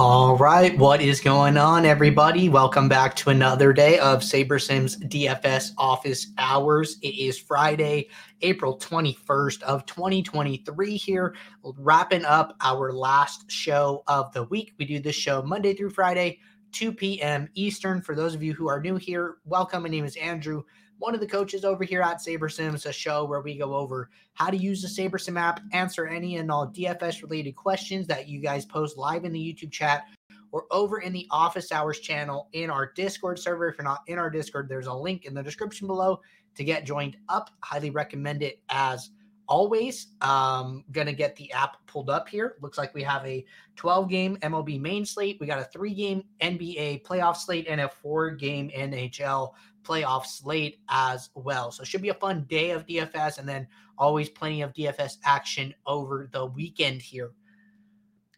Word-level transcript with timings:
All 0.00 0.36
right, 0.36 0.78
what 0.78 1.00
is 1.00 1.20
going 1.20 1.56
on, 1.56 1.84
everybody? 1.84 2.48
Welcome 2.48 2.88
back 2.88 3.16
to 3.16 3.30
another 3.30 3.72
day 3.72 3.98
of 3.98 4.20
SaberSims 4.20 4.96
DFS 5.08 5.72
office 5.76 6.28
hours. 6.38 6.98
It 7.02 7.18
is 7.18 7.36
Friday, 7.36 8.08
April 8.42 8.78
21st 8.78 9.60
of 9.62 9.84
2023 9.86 10.96
here, 10.96 11.34
wrapping 11.64 12.24
up 12.24 12.54
our 12.60 12.92
last 12.92 13.50
show 13.50 14.04
of 14.06 14.32
the 14.32 14.44
week. 14.44 14.72
We 14.78 14.84
do 14.84 15.00
this 15.00 15.16
show 15.16 15.42
Monday 15.42 15.74
through 15.74 15.90
Friday, 15.90 16.38
2 16.70 16.92
p.m. 16.92 17.48
Eastern. 17.54 18.00
For 18.00 18.14
those 18.14 18.36
of 18.36 18.42
you 18.42 18.54
who 18.54 18.68
are 18.68 18.80
new 18.80 18.98
here, 18.98 19.38
welcome. 19.46 19.82
My 19.82 19.88
name 19.88 20.04
is 20.04 20.14
Andrew 20.14 20.62
one 20.98 21.14
of 21.14 21.20
the 21.20 21.26
coaches 21.26 21.64
over 21.64 21.84
here 21.84 22.02
at 22.02 22.18
SaberSim. 22.18 22.38
SaberSims, 22.48 22.86
a 22.86 22.92
show 22.92 23.24
where 23.24 23.40
we 23.40 23.56
go 23.56 23.74
over 23.74 24.10
how 24.34 24.50
to 24.50 24.56
use 24.56 24.82
the 24.82 24.88
SaberSim 24.88 25.38
app, 25.38 25.60
answer 25.72 26.06
any 26.06 26.36
and 26.36 26.50
all 26.50 26.68
DFS 26.68 27.22
related 27.22 27.52
questions 27.52 28.06
that 28.06 28.28
you 28.28 28.40
guys 28.40 28.64
post 28.64 28.96
live 28.96 29.24
in 29.24 29.32
the 29.32 29.40
YouTube 29.40 29.72
chat 29.72 30.04
or 30.50 30.64
over 30.70 31.00
in 31.00 31.12
the 31.12 31.26
office 31.30 31.72
hours 31.72 32.00
channel 32.00 32.48
in 32.52 32.70
our 32.70 32.92
Discord 32.94 33.38
server. 33.38 33.68
If 33.68 33.76
you're 33.76 33.84
not 33.84 34.02
in 34.06 34.18
our 34.18 34.30
Discord, 34.30 34.68
there's 34.68 34.86
a 34.86 34.94
link 34.94 35.24
in 35.24 35.34
the 35.34 35.42
description 35.42 35.86
below 35.86 36.20
to 36.54 36.64
get 36.64 36.86
joined 36.86 37.16
up. 37.28 37.50
Highly 37.62 37.90
recommend 37.90 38.42
it 38.42 38.60
as 38.70 39.10
always. 39.48 40.08
Um, 40.20 40.84
gonna 40.92 41.12
get 41.12 41.34
the 41.36 41.50
app 41.52 41.78
pulled 41.86 42.10
up 42.10 42.28
here. 42.28 42.56
Looks 42.60 42.78
like 42.78 42.94
we 42.94 43.02
have 43.02 43.24
a 43.26 43.44
12 43.76 44.08
game 44.08 44.36
MLB 44.42 44.80
main 44.80 45.04
slate. 45.04 45.38
We 45.40 45.46
got 45.46 45.58
a 45.58 45.64
three 45.64 45.94
game 45.94 46.22
NBA 46.40 47.02
playoff 47.02 47.36
slate 47.36 47.66
and 47.68 47.80
a 47.80 47.88
four 47.88 48.30
game 48.30 48.70
NHL 48.76 49.52
playoff 49.82 50.26
slate 50.26 50.80
as 50.88 51.30
well. 51.34 51.70
So 51.70 51.82
it 51.82 51.88
should 51.88 52.02
be 52.02 52.10
a 52.10 52.14
fun 52.14 52.44
day 52.48 52.70
of 52.70 52.86
DFS 52.86 53.38
and 53.38 53.48
then 53.48 53.66
always 53.96 54.28
plenty 54.28 54.62
of 54.62 54.72
DFS 54.74 55.16
action 55.24 55.74
over 55.86 56.28
the 56.32 56.46
weekend 56.46 57.02
here. 57.02 57.32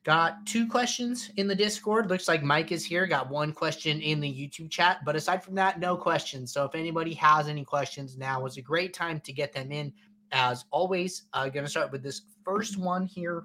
Got 0.03 0.47
two 0.47 0.67
questions 0.67 1.31
in 1.37 1.47
the 1.47 1.55
Discord. 1.55 2.09
Looks 2.09 2.27
like 2.27 2.43
Mike 2.43 2.73
is 2.73 2.87
here. 2.87 3.07
Got 3.07 3.29
one 3.29 3.53
question 3.53 4.01
in 4.01 4.19
the 4.19 4.33
YouTube 4.33 4.71
chat. 4.71 5.05
But 5.05 5.15
aside 5.15 5.45
from 5.45 5.55
that, 5.57 5.79
no 5.79 5.95
questions. 5.95 6.53
So 6.53 6.65
if 6.65 6.75
anybody 6.75 7.13
has 7.15 7.49
any 7.49 7.67
questions, 7.67 8.17
now 8.17 8.47
is 8.47 8.57
a 8.57 8.63
great 8.63 8.95
time 8.95 9.21
to 9.21 9.33
get 9.33 9.53
them 9.53 9.71
in. 9.71 9.93
As 10.33 10.65
always, 10.71 11.25
I'm 11.33 11.49
uh, 11.49 11.51
going 11.51 11.65
to 11.65 11.71
start 11.71 11.93
with 11.93 12.03
this 12.03 12.23
first 12.45 12.77
one 12.77 13.07
here 13.07 13.45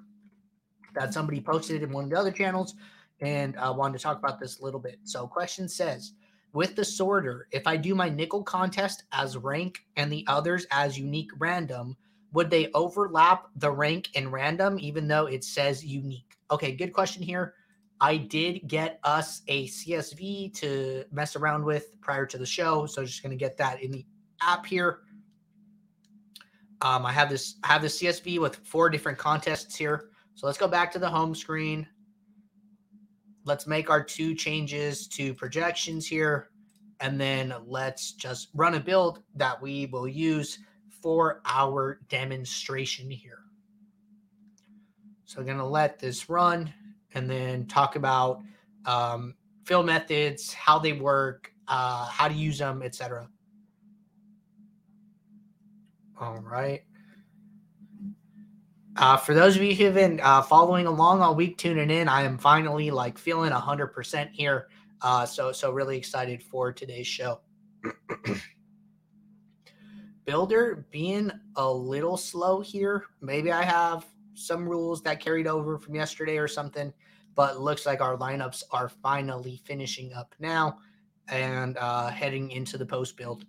that 0.94 1.12
somebody 1.12 1.40
posted 1.40 1.82
in 1.82 1.92
one 1.92 2.04
of 2.04 2.10
the 2.10 2.18
other 2.18 2.30
channels. 2.30 2.74
And 3.20 3.56
I 3.56 3.66
uh, 3.66 3.72
wanted 3.72 3.98
to 3.98 4.02
talk 4.02 4.18
about 4.18 4.38
this 4.38 4.60
a 4.60 4.64
little 4.64 4.80
bit. 4.80 4.98
So, 5.04 5.26
question 5.26 5.68
says, 5.68 6.12
with 6.52 6.76
the 6.76 6.84
sorter, 6.84 7.48
if 7.50 7.66
I 7.66 7.76
do 7.76 7.94
my 7.94 8.08
nickel 8.08 8.42
contest 8.42 9.04
as 9.12 9.36
rank 9.36 9.80
and 9.96 10.10
the 10.12 10.24
others 10.26 10.66
as 10.70 10.98
unique 10.98 11.30
random, 11.38 11.96
would 12.32 12.50
they 12.50 12.70
overlap 12.72 13.46
the 13.56 13.70
rank 13.70 14.08
and 14.14 14.32
random 14.32 14.78
even 14.80 15.08
though 15.08 15.26
it 15.26 15.44
says 15.44 15.84
unique? 15.84 16.36
Okay, 16.50 16.72
good 16.72 16.92
question 16.92 17.22
here. 17.22 17.54
I 18.00 18.18
did 18.18 18.68
get 18.68 19.00
us 19.04 19.42
a 19.48 19.66
CSV 19.68 20.52
to 20.54 21.04
mess 21.10 21.34
around 21.36 21.64
with 21.64 21.98
prior 22.00 22.26
to 22.26 22.36
the 22.36 22.46
show, 22.46 22.84
so 22.86 23.04
just 23.04 23.22
going 23.22 23.30
to 23.30 23.42
get 23.42 23.56
that 23.56 23.82
in 23.82 23.90
the 23.90 24.04
app 24.42 24.66
here. 24.66 25.00
Um, 26.82 27.06
I 27.06 27.12
have 27.12 27.30
this 27.30 27.56
I 27.64 27.68
have 27.68 27.82
the 27.82 27.88
CSV 27.88 28.38
with 28.38 28.56
four 28.56 28.90
different 28.90 29.18
contests 29.18 29.76
here. 29.76 30.10
So 30.34 30.46
let's 30.46 30.58
go 30.58 30.68
back 30.68 30.92
to 30.92 30.98
the 30.98 31.08
home 31.08 31.34
screen 31.34 31.86
let's 33.46 33.66
make 33.66 33.88
our 33.88 34.02
two 34.02 34.34
changes 34.34 35.06
to 35.06 35.32
projections 35.32 36.06
here. 36.06 36.50
And 37.00 37.18
then 37.18 37.54
let's 37.64 38.12
just 38.12 38.48
run 38.54 38.74
a 38.74 38.80
build 38.80 39.22
that 39.36 39.60
we 39.62 39.86
will 39.86 40.08
use 40.08 40.58
for 41.02 41.40
our 41.46 42.00
demonstration 42.08 43.10
here. 43.10 43.38
So 45.24 45.38
I'm 45.38 45.46
going 45.46 45.58
to 45.58 45.64
let 45.64 45.98
this 45.98 46.28
run 46.28 46.72
and 47.14 47.30
then 47.30 47.66
talk 47.66 47.96
about 47.96 48.40
um, 48.84 49.34
fill 49.64 49.82
methods, 49.82 50.52
how 50.52 50.78
they 50.78 50.92
work, 50.92 51.52
uh, 51.68 52.06
how 52.06 52.28
to 52.28 52.34
use 52.34 52.58
them, 52.58 52.82
etc. 52.82 53.28
All 56.18 56.38
right. 56.38 56.82
Uh, 58.96 59.16
for 59.18 59.34
those 59.34 59.56
of 59.56 59.62
you 59.62 59.74
who've 59.74 59.92
been 59.92 60.20
uh, 60.22 60.40
following 60.40 60.86
along 60.86 61.20
all 61.20 61.34
week, 61.34 61.58
tuning 61.58 61.90
in, 61.90 62.08
I 62.08 62.22
am 62.22 62.38
finally 62.38 62.90
like 62.90 63.18
feeling 63.18 63.52
hundred 63.52 63.88
percent 63.88 64.30
here. 64.32 64.68
Uh, 65.02 65.26
so 65.26 65.52
so 65.52 65.70
really 65.70 65.98
excited 65.98 66.42
for 66.42 66.72
today's 66.72 67.06
show. 67.06 67.40
Builder 70.24 70.86
being 70.90 71.30
a 71.56 71.70
little 71.70 72.16
slow 72.16 72.62
here. 72.62 73.04
Maybe 73.20 73.52
I 73.52 73.62
have 73.62 74.06
some 74.34 74.66
rules 74.66 75.02
that 75.02 75.20
carried 75.20 75.46
over 75.46 75.78
from 75.78 75.94
yesterday 75.94 76.38
or 76.38 76.48
something, 76.48 76.92
but 77.34 77.60
looks 77.60 77.84
like 77.84 78.00
our 78.00 78.16
lineups 78.16 78.62
are 78.72 78.88
finally 78.88 79.60
finishing 79.64 80.14
up 80.14 80.34
now 80.38 80.78
and 81.28 81.76
uh, 81.76 82.08
heading 82.08 82.50
into 82.50 82.78
the 82.78 82.86
post 82.86 83.16
build. 83.16 83.44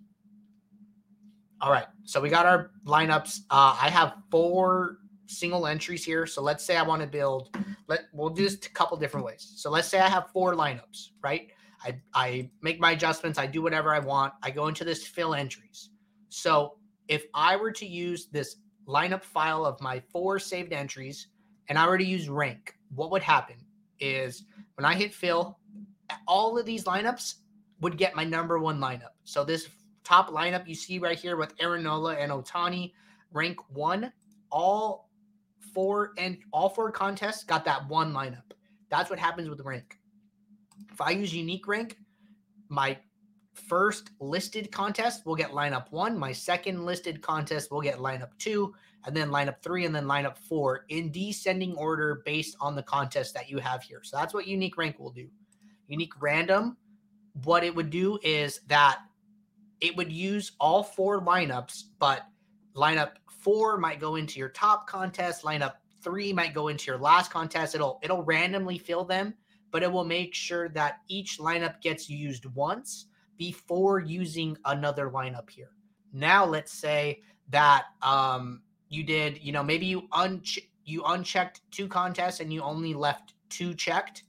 All 1.60 1.72
right, 1.72 1.86
so 2.04 2.20
we 2.20 2.28
got 2.28 2.46
our 2.46 2.70
lineups. 2.86 3.40
Uh, 3.50 3.76
I 3.80 3.90
have 3.90 4.14
four 4.30 4.98
single 5.26 5.66
entries 5.66 6.04
here. 6.04 6.26
So 6.26 6.40
let's 6.40 6.64
say 6.64 6.76
I 6.76 6.82
want 6.82 7.02
to 7.02 7.08
build, 7.08 7.56
let 7.86 8.02
we'll 8.12 8.30
do 8.30 8.44
this 8.44 8.54
a 8.54 8.70
couple 8.70 8.96
different 8.96 9.26
ways. 9.26 9.52
So 9.56 9.70
let's 9.70 9.88
say 9.88 9.98
I 10.00 10.08
have 10.08 10.30
four 10.32 10.54
lineups, 10.54 11.10
right? 11.22 11.48
I, 11.84 12.00
I 12.14 12.50
make 12.62 12.80
my 12.80 12.92
adjustments, 12.92 13.38
I 13.38 13.46
do 13.46 13.62
whatever 13.62 13.94
I 13.94 13.98
want, 13.98 14.34
I 14.42 14.50
go 14.50 14.68
into 14.68 14.84
this 14.84 15.06
fill 15.06 15.34
entries. 15.34 15.90
So 16.28 16.76
if 17.08 17.26
I 17.34 17.56
were 17.56 17.72
to 17.72 17.86
use 17.86 18.26
this 18.26 18.56
lineup 18.86 19.22
file 19.22 19.64
of 19.64 19.80
my 19.80 20.00
four 20.12 20.38
saved 20.38 20.72
entries 20.72 21.28
and 21.68 21.78
I 21.78 21.86
were 21.86 21.98
to 21.98 22.04
use 22.04 22.28
rank, 22.28 22.74
what 22.94 23.10
would 23.10 23.22
happen 23.22 23.56
is 24.00 24.44
when 24.76 24.84
I 24.84 24.94
hit 24.94 25.14
fill, 25.14 25.58
all 26.26 26.58
of 26.58 26.66
these 26.66 26.84
lineups 26.84 27.34
would 27.80 27.96
get 27.96 28.16
my 28.16 28.24
number 28.24 28.58
one 28.58 28.80
lineup. 28.80 29.14
So 29.24 29.44
this 29.44 29.68
top 30.08 30.30
lineup 30.30 30.66
you 30.66 30.74
see 30.74 30.98
right 30.98 31.18
here 31.18 31.36
with 31.36 31.52
Aaron 31.60 31.82
Nola 31.82 32.14
and 32.14 32.32
Ohtani, 32.32 32.92
rank 33.30 33.58
one, 33.68 34.10
all 34.50 35.10
four 35.74 36.12
and 36.16 36.38
all 36.50 36.70
four 36.70 36.90
contests 36.90 37.44
got 37.44 37.64
that 37.66 37.86
one 37.88 38.14
lineup. 38.14 38.52
That's 38.88 39.10
what 39.10 39.18
happens 39.18 39.50
with 39.50 39.60
rank. 39.60 39.98
If 40.90 41.00
I 41.00 41.10
use 41.10 41.34
unique 41.34 41.68
rank, 41.68 41.98
my 42.70 42.96
first 43.52 44.10
listed 44.18 44.72
contest 44.72 45.26
will 45.26 45.34
get 45.34 45.50
lineup 45.50 45.92
one. 45.92 46.16
My 46.16 46.32
second 46.32 46.86
listed 46.86 47.20
contest 47.20 47.70
will 47.70 47.82
get 47.82 47.98
lineup 47.98 48.30
two, 48.38 48.74
and 49.04 49.14
then 49.14 49.28
lineup 49.28 49.62
three, 49.62 49.84
and 49.84 49.94
then 49.94 50.04
lineup 50.04 50.38
four 50.38 50.86
in 50.88 51.12
descending 51.12 51.74
order 51.74 52.22
based 52.24 52.56
on 52.62 52.74
the 52.74 52.82
contest 52.82 53.34
that 53.34 53.50
you 53.50 53.58
have 53.58 53.82
here. 53.82 54.00
So 54.02 54.16
that's 54.16 54.32
what 54.32 54.46
unique 54.46 54.78
rank 54.78 54.98
will 54.98 55.10
do. 55.10 55.28
Unique 55.86 56.14
random, 56.18 56.78
what 57.44 57.62
it 57.62 57.74
would 57.74 57.90
do 57.90 58.18
is 58.22 58.60
that 58.68 59.00
it 59.80 59.96
would 59.96 60.12
use 60.12 60.52
all 60.60 60.82
four 60.82 61.20
lineups, 61.20 61.84
but 61.98 62.26
lineup 62.74 63.12
four 63.28 63.78
might 63.78 64.00
go 64.00 64.16
into 64.16 64.38
your 64.38 64.48
top 64.48 64.86
contest, 64.88 65.44
lineup 65.44 65.74
three 66.02 66.32
might 66.32 66.54
go 66.54 66.68
into 66.68 66.90
your 66.90 66.98
last 66.98 67.30
contest. 67.30 67.74
It'll 67.74 67.98
it'll 68.02 68.22
randomly 68.22 68.78
fill 68.78 69.04
them, 69.04 69.34
but 69.70 69.82
it 69.82 69.90
will 69.90 70.04
make 70.04 70.34
sure 70.34 70.68
that 70.70 70.98
each 71.08 71.38
lineup 71.38 71.80
gets 71.80 72.08
used 72.08 72.46
once 72.54 73.06
before 73.36 74.00
using 74.00 74.56
another 74.64 75.10
lineup 75.10 75.48
here. 75.50 75.70
Now 76.12 76.44
let's 76.44 76.72
say 76.72 77.22
that 77.50 77.86
um 78.02 78.62
you 78.88 79.04
did, 79.04 79.42
you 79.42 79.52
know, 79.52 79.62
maybe 79.62 79.86
you 79.86 80.08
un 80.12 80.42
you 80.84 81.02
unchecked 81.04 81.60
two 81.70 81.86
contests 81.86 82.40
and 82.40 82.52
you 82.52 82.62
only 82.62 82.94
left 82.94 83.34
two 83.50 83.74
checked. 83.74 84.24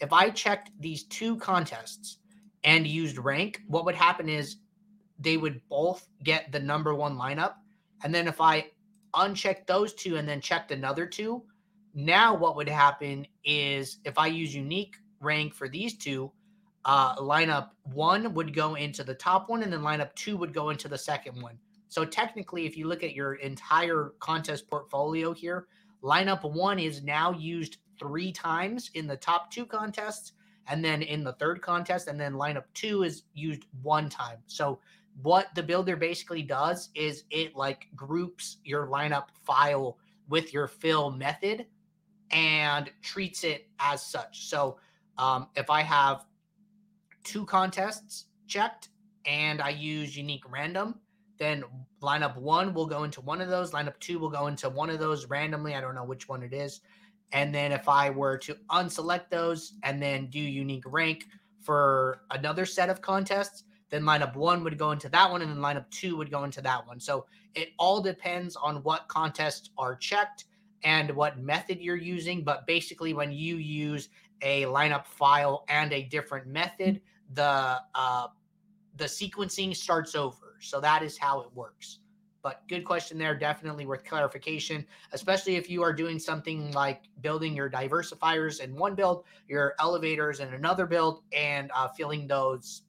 If 0.00 0.12
I 0.12 0.30
checked 0.30 0.70
these 0.80 1.04
two 1.04 1.36
contests 1.36 2.18
and 2.64 2.86
used 2.86 3.18
rank, 3.18 3.62
what 3.68 3.84
would 3.84 3.94
happen 3.94 4.28
is 4.28 4.56
they 5.18 5.36
would 5.36 5.60
both 5.68 6.08
get 6.22 6.50
the 6.52 6.60
number 6.60 6.94
one 6.94 7.16
lineup 7.16 7.54
and 8.02 8.14
then 8.14 8.26
if 8.28 8.40
I 8.40 8.66
uncheck 9.14 9.66
those 9.66 9.94
two 9.94 10.16
and 10.16 10.28
then 10.28 10.40
checked 10.40 10.70
another 10.70 11.06
two, 11.06 11.42
now 11.94 12.34
what 12.34 12.56
would 12.56 12.68
happen 12.68 13.26
is 13.44 13.98
if 14.04 14.18
I 14.18 14.26
use 14.26 14.54
unique 14.54 14.96
rank 15.20 15.54
for 15.54 15.68
these 15.68 15.96
two, 15.96 16.32
uh, 16.84 17.16
lineup 17.16 17.70
one 17.84 18.34
would 18.34 18.54
go 18.54 18.74
into 18.74 19.04
the 19.04 19.14
top 19.14 19.48
one, 19.48 19.62
and 19.62 19.72
then 19.72 19.82
lineup 19.82 20.14
two 20.14 20.36
would 20.36 20.52
go 20.52 20.70
into 20.70 20.88
the 20.88 20.98
second 20.98 21.40
one. 21.40 21.58
So 21.88 22.04
technically, 22.04 22.66
if 22.66 22.76
you 22.76 22.88
look 22.88 23.04
at 23.04 23.14
your 23.14 23.34
entire 23.34 24.14
contest 24.18 24.68
portfolio 24.68 25.32
here, 25.32 25.66
lineup 26.02 26.42
one 26.50 26.78
is 26.78 27.02
now 27.02 27.32
used 27.32 27.76
three 28.00 28.32
times 28.32 28.90
in 28.94 29.06
the 29.06 29.16
top 29.16 29.52
two 29.52 29.64
contests, 29.66 30.32
and 30.66 30.84
then 30.84 31.02
in 31.02 31.22
the 31.22 31.34
third 31.34 31.62
contest, 31.62 32.08
and 32.08 32.18
then 32.18 32.32
lineup 32.32 32.64
two 32.74 33.04
is 33.04 33.24
used 33.34 33.64
one 33.82 34.08
time. 34.08 34.38
So 34.46 34.80
what 35.20 35.54
the 35.54 35.62
builder 35.62 35.96
basically 35.96 36.42
does 36.42 36.88
is 36.94 37.24
it 37.30 37.54
like 37.54 37.88
groups 37.94 38.58
your 38.64 38.86
lineup 38.86 39.26
file 39.44 39.98
with 40.28 40.52
your 40.52 40.66
fill 40.66 41.10
method 41.10 41.66
and 42.30 42.90
treats 43.02 43.44
it 43.44 43.68
as 43.78 44.04
such. 44.04 44.48
So 44.48 44.78
um, 45.18 45.48
if 45.54 45.68
I 45.68 45.82
have 45.82 46.24
two 47.24 47.44
contests 47.44 48.26
checked 48.46 48.88
and 49.26 49.60
I 49.60 49.70
use 49.70 50.16
unique 50.16 50.44
random, 50.50 50.98
then 51.38 51.64
lineup 52.00 52.36
one 52.36 52.72
will 52.72 52.86
go 52.86 53.04
into 53.04 53.20
one 53.20 53.40
of 53.40 53.48
those. 53.48 53.72
Lineup 53.72 53.98
two 54.00 54.18
will 54.18 54.30
go 54.30 54.46
into 54.46 54.68
one 54.70 54.90
of 54.90 54.98
those 54.98 55.26
randomly. 55.26 55.74
I 55.74 55.80
don't 55.80 55.94
know 55.94 56.04
which 56.04 56.28
one 56.28 56.42
it 56.42 56.52
is. 56.52 56.80
And 57.32 57.54
then 57.54 57.72
if 57.72 57.88
I 57.88 58.10
were 58.10 58.36
to 58.38 58.56
unselect 58.70 59.30
those 59.30 59.74
and 59.82 60.00
then 60.00 60.26
do 60.26 60.38
unique 60.38 60.84
rank 60.86 61.26
for 61.60 62.22
another 62.30 62.66
set 62.66 62.90
of 62.90 63.00
contests, 63.00 63.64
then 63.92 64.04
lineup 64.04 64.34
one 64.34 64.64
would 64.64 64.78
go 64.78 64.90
into 64.90 65.10
that 65.10 65.30
one, 65.30 65.42
and 65.42 65.50
then 65.50 65.58
lineup 65.58 65.84
two 65.90 66.16
would 66.16 66.30
go 66.30 66.44
into 66.44 66.62
that 66.62 66.86
one. 66.86 66.98
So 66.98 67.26
it 67.54 67.68
all 67.78 68.00
depends 68.00 68.56
on 68.56 68.76
what 68.76 69.06
contests 69.06 69.68
are 69.76 69.94
checked 69.94 70.46
and 70.82 71.10
what 71.10 71.38
method 71.38 71.78
you're 71.78 71.94
using. 71.94 72.42
But 72.42 72.66
basically, 72.66 73.12
when 73.12 73.30
you 73.30 73.56
use 73.56 74.08
a 74.40 74.62
lineup 74.62 75.04
file 75.04 75.64
and 75.68 75.92
a 75.92 76.04
different 76.04 76.46
method, 76.46 77.02
the 77.34 77.80
uh, 77.94 78.28
the 78.96 79.04
sequencing 79.04 79.76
starts 79.76 80.14
over. 80.14 80.56
So 80.60 80.80
that 80.80 81.02
is 81.02 81.18
how 81.18 81.42
it 81.42 81.52
works. 81.54 81.98
But 82.40 82.62
good 82.68 82.84
question 82.84 83.18
there, 83.18 83.36
definitely 83.38 83.84
worth 83.84 84.04
clarification, 84.04 84.86
especially 85.12 85.56
if 85.56 85.68
you 85.68 85.82
are 85.82 85.92
doing 85.92 86.18
something 86.18 86.72
like 86.72 87.02
building 87.20 87.54
your 87.54 87.70
diversifiers 87.70 88.60
in 88.60 88.74
one 88.74 88.94
build, 88.94 89.24
your 89.48 89.74
elevators 89.78 90.40
in 90.40 90.52
another 90.54 90.86
build, 90.86 91.22
and 91.36 91.70
uh, 91.74 91.88
filling 91.88 92.26
those 92.26 92.82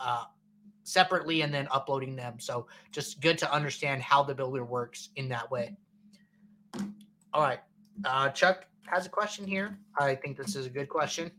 uh, 0.00 0.24
separately 0.86 1.42
and 1.42 1.52
then 1.52 1.66
uploading 1.72 2.14
them. 2.14 2.38
So 2.38 2.68
just 2.92 3.20
good 3.20 3.36
to 3.38 3.52
understand 3.52 4.02
how 4.02 4.22
the 4.22 4.34
builder 4.34 4.64
works 4.64 5.10
in 5.16 5.28
that 5.30 5.50
way. 5.50 5.76
All 7.32 7.42
right. 7.42 7.58
Uh, 8.04 8.28
Chuck 8.30 8.66
has 8.86 9.04
a 9.04 9.08
question 9.08 9.46
here. 9.46 9.78
I 9.98 10.14
think 10.14 10.36
this 10.36 10.54
is 10.54 10.66
a 10.66 10.70
good 10.70 10.88
question. 10.88 11.30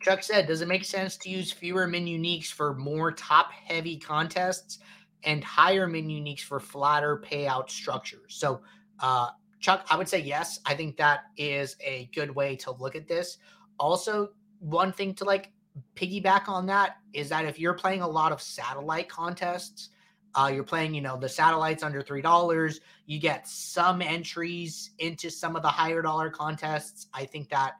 Chuck 0.00 0.22
said, 0.22 0.46
Does 0.46 0.62
it 0.62 0.68
make 0.68 0.84
sense 0.84 1.16
to 1.18 1.30
use 1.30 1.52
fewer 1.52 1.86
min 1.86 2.06
uniques 2.06 2.46
for 2.46 2.74
more 2.74 3.12
top 3.12 3.52
heavy 3.52 3.98
contests 3.98 4.78
and 5.24 5.44
higher 5.44 5.86
min 5.86 6.08
uniques 6.08 6.40
for 6.40 6.58
flatter 6.58 7.22
payout 7.24 7.68
structures? 7.68 8.36
So, 8.36 8.62
uh, 9.00 9.28
Chuck, 9.60 9.86
I 9.90 9.96
would 9.96 10.08
say 10.08 10.20
yes. 10.20 10.60
I 10.64 10.74
think 10.74 10.96
that 10.96 11.24
is 11.36 11.76
a 11.80 12.08
good 12.14 12.34
way 12.34 12.56
to 12.56 12.70
look 12.72 12.94
at 12.94 13.08
this. 13.08 13.38
Also, 13.78 14.30
one 14.60 14.92
thing 14.92 15.14
to 15.14 15.24
like 15.24 15.50
piggyback 15.94 16.48
on 16.48 16.66
that 16.66 16.96
is 17.12 17.28
that 17.28 17.44
if 17.44 17.58
you're 17.58 17.74
playing 17.74 18.02
a 18.02 18.08
lot 18.08 18.32
of 18.32 18.40
satellite 18.40 19.08
contests, 19.08 19.90
uh, 20.34 20.50
you're 20.52 20.64
playing, 20.64 20.94
you 20.94 21.00
know, 21.00 21.16
the 21.16 21.28
satellites 21.28 21.82
under 21.82 22.02
three 22.02 22.20
dollars. 22.20 22.80
You 23.06 23.18
get 23.18 23.48
some 23.48 24.02
entries 24.02 24.90
into 24.98 25.30
some 25.30 25.56
of 25.56 25.62
the 25.62 25.68
higher 25.68 26.02
dollar 26.02 26.30
contests. 26.30 27.06
I 27.14 27.24
think 27.24 27.48
that 27.50 27.74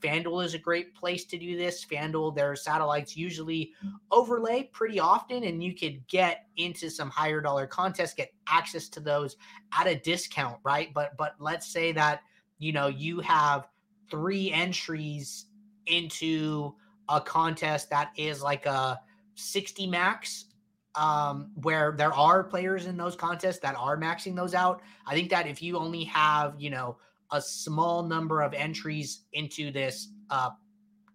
FanDuel 0.00 0.44
is 0.44 0.54
a 0.54 0.58
great 0.58 0.94
place 0.94 1.24
to 1.26 1.38
do 1.38 1.56
this. 1.56 1.84
FanDuel, 1.84 2.34
their 2.34 2.56
satellites 2.56 3.16
usually 3.16 3.72
overlay 4.10 4.70
pretty 4.72 4.98
often, 4.98 5.44
and 5.44 5.62
you 5.62 5.74
could 5.74 6.06
get 6.08 6.46
into 6.56 6.90
some 6.90 7.10
higher 7.10 7.40
dollar 7.40 7.66
contests, 7.66 8.14
get 8.14 8.32
access 8.48 8.88
to 8.88 9.00
those 9.00 9.36
at 9.72 9.86
a 9.86 9.96
discount, 9.96 10.58
right? 10.64 10.92
But 10.94 11.16
but 11.18 11.34
let's 11.38 11.66
say 11.66 11.92
that 11.92 12.22
you 12.58 12.72
know 12.72 12.86
you 12.86 13.20
have 13.20 13.68
three 14.10 14.50
entries 14.50 15.46
into 15.86 16.74
a 17.10 17.20
contest 17.20 17.90
that 17.90 18.12
is 18.16 18.40
like 18.40 18.64
a 18.66 19.00
60 19.34 19.86
max 19.88 20.46
um, 20.94 21.50
where 21.56 21.94
there 21.96 22.12
are 22.12 22.42
players 22.42 22.86
in 22.86 22.96
those 22.96 23.16
contests 23.16 23.58
that 23.58 23.74
are 23.76 23.98
maxing 23.98 24.34
those 24.34 24.54
out. 24.54 24.80
I 25.06 25.14
think 25.14 25.30
that 25.30 25.46
if 25.46 25.62
you 25.62 25.76
only 25.76 26.04
have, 26.04 26.54
you 26.58 26.70
know, 26.70 26.98
a 27.32 27.40
small 27.40 28.02
number 28.02 28.42
of 28.42 28.54
entries 28.54 29.22
into 29.32 29.70
this 29.70 30.08
uh, 30.30 30.50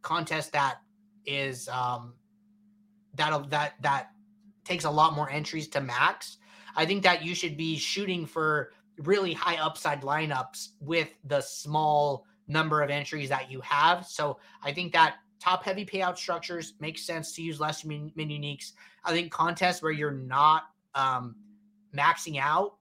contest 0.01 0.51
that 0.53 0.77
is 1.25 1.68
um, 1.69 2.13
that 3.15 3.50
that 3.50 3.74
that 3.81 4.12
takes 4.63 4.86
a 4.86 4.89
lot 4.89 5.13
more 5.13 5.30
entries 5.30 5.68
to 5.69 5.81
max. 5.81 6.38
I 6.75 6.86
think 6.86 7.03
that 7.03 7.24
you 7.24 7.36
should 7.36 7.57
be 7.57 7.77
shooting 7.77 8.25
for 8.25 8.71
really 9.00 9.33
high 9.33 9.57
upside 9.57 10.01
lineups 10.01 10.69
with 10.80 11.09
the 11.25 11.42
small 11.42 12.25
number 12.47 12.81
of 12.81 12.89
entries 12.89 13.30
that 13.30 13.51
you 13.51 13.59
have. 13.62 14.06
So 14.06 14.39
I 14.63 14.71
think 14.71 14.94
that 14.94 15.15
top 15.45 15.63
heavy 15.63 15.86
payout 15.86 16.18
structures 16.18 16.74
makes 16.80 17.03
sense 17.03 17.33
to 17.33 17.42
use 17.44 17.59
less 17.59 17.86
min, 17.86 18.12
min 18.15 18.30
uniques. 18.30 18.71
I 19.03 19.12
think 19.12 19.31
contests 19.31 19.83
where 19.83 19.92
you're 19.92 20.12
not 20.12 20.63
um, 20.95 21.36
maxing 21.95 22.39
out, 22.39 22.77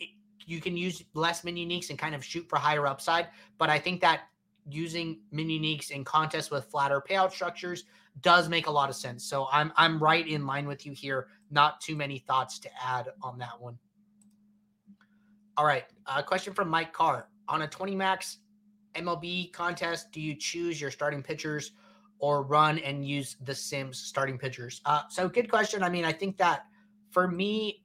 it, 0.00 0.08
you 0.46 0.60
can 0.62 0.74
use 0.74 1.04
less 1.12 1.44
min 1.44 1.56
uniques 1.56 1.90
and 1.90 1.98
kind 1.98 2.14
of 2.14 2.24
shoot 2.24 2.48
for 2.48 2.56
higher 2.56 2.86
upside. 2.86 3.28
But 3.58 3.68
I 3.68 3.78
think 3.78 4.00
that 4.00 4.22
using 4.70 5.20
min 5.32 5.48
uniques 5.48 5.90
in 5.90 6.02
contests 6.02 6.50
with 6.50 6.64
flatter 6.64 7.02
payout 7.06 7.30
structures 7.30 7.84
does 8.22 8.48
make 8.48 8.68
a 8.68 8.70
lot 8.70 8.88
of 8.88 8.96
sense. 8.96 9.24
So 9.24 9.46
I'm 9.52 9.70
I'm 9.76 10.02
right 10.02 10.26
in 10.26 10.46
line 10.46 10.66
with 10.66 10.86
you 10.86 10.92
here. 10.92 11.28
Not 11.50 11.82
too 11.82 11.94
many 11.94 12.20
thoughts 12.20 12.58
to 12.60 12.70
add 12.82 13.08
on 13.22 13.38
that 13.38 13.60
one. 13.60 13.78
All 15.58 15.66
right, 15.66 15.84
a 16.06 16.22
question 16.22 16.54
from 16.54 16.70
Mike 16.70 16.94
Carr 16.94 17.28
on 17.48 17.62
a 17.62 17.68
20 17.68 17.94
max 17.94 18.38
MLB 18.94 19.52
contest, 19.52 20.12
do 20.12 20.20
you 20.20 20.34
choose 20.34 20.80
your 20.80 20.90
starting 20.90 21.22
pitchers 21.22 21.72
or 22.22 22.44
run 22.44 22.78
and 22.78 23.06
use 23.06 23.36
the 23.44 23.54
Sims 23.54 23.98
starting 23.98 24.38
pitchers? 24.38 24.80
Uh, 24.86 25.02
so, 25.10 25.28
good 25.28 25.50
question. 25.50 25.82
I 25.82 25.90
mean, 25.90 26.06
I 26.06 26.12
think 26.12 26.38
that 26.38 26.64
for 27.10 27.28
me, 27.28 27.84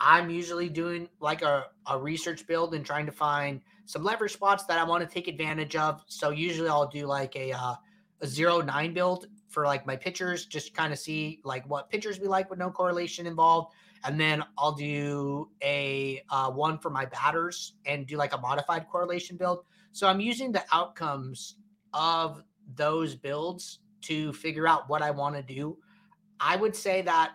I'm 0.00 0.30
usually 0.30 0.70
doing 0.70 1.08
like 1.20 1.42
a, 1.42 1.66
a 1.86 1.98
research 1.98 2.46
build 2.46 2.74
and 2.74 2.86
trying 2.86 3.04
to 3.04 3.12
find 3.12 3.60
some 3.84 4.02
leverage 4.02 4.32
spots 4.32 4.64
that 4.66 4.78
I 4.78 4.84
want 4.84 5.06
to 5.06 5.12
take 5.12 5.28
advantage 5.28 5.76
of. 5.76 6.02
So, 6.06 6.30
usually 6.30 6.68
I'll 6.68 6.88
do 6.88 7.06
like 7.06 7.36
a, 7.36 7.52
uh, 7.52 7.74
a 8.22 8.26
zero 8.26 8.60
nine 8.62 8.94
build 8.94 9.26
for 9.48 9.66
like 9.66 9.86
my 9.86 9.96
pitchers, 9.96 10.46
just 10.46 10.72
kind 10.72 10.92
of 10.92 10.98
see 10.98 11.40
like 11.44 11.68
what 11.68 11.90
pitchers 11.90 12.18
we 12.20 12.28
like 12.28 12.48
with 12.50 12.58
no 12.58 12.70
correlation 12.70 13.26
involved. 13.26 13.74
And 14.04 14.20
then 14.20 14.44
I'll 14.56 14.72
do 14.72 15.48
a 15.62 16.22
uh, 16.30 16.50
one 16.50 16.78
for 16.78 16.90
my 16.90 17.06
batters 17.06 17.74
and 17.86 18.06
do 18.06 18.16
like 18.16 18.34
a 18.34 18.38
modified 18.38 18.86
correlation 18.88 19.36
build. 19.36 19.64
So 19.92 20.06
I'm 20.06 20.20
using 20.20 20.52
the 20.52 20.64
outcomes 20.72 21.56
of 21.94 22.42
those 22.74 23.14
builds 23.14 23.80
to 24.02 24.32
figure 24.32 24.66
out 24.68 24.88
what 24.88 25.02
I 25.02 25.10
want 25.10 25.36
to 25.36 25.42
do. 25.42 25.78
I 26.40 26.56
would 26.56 26.76
say 26.76 27.02
that, 27.02 27.32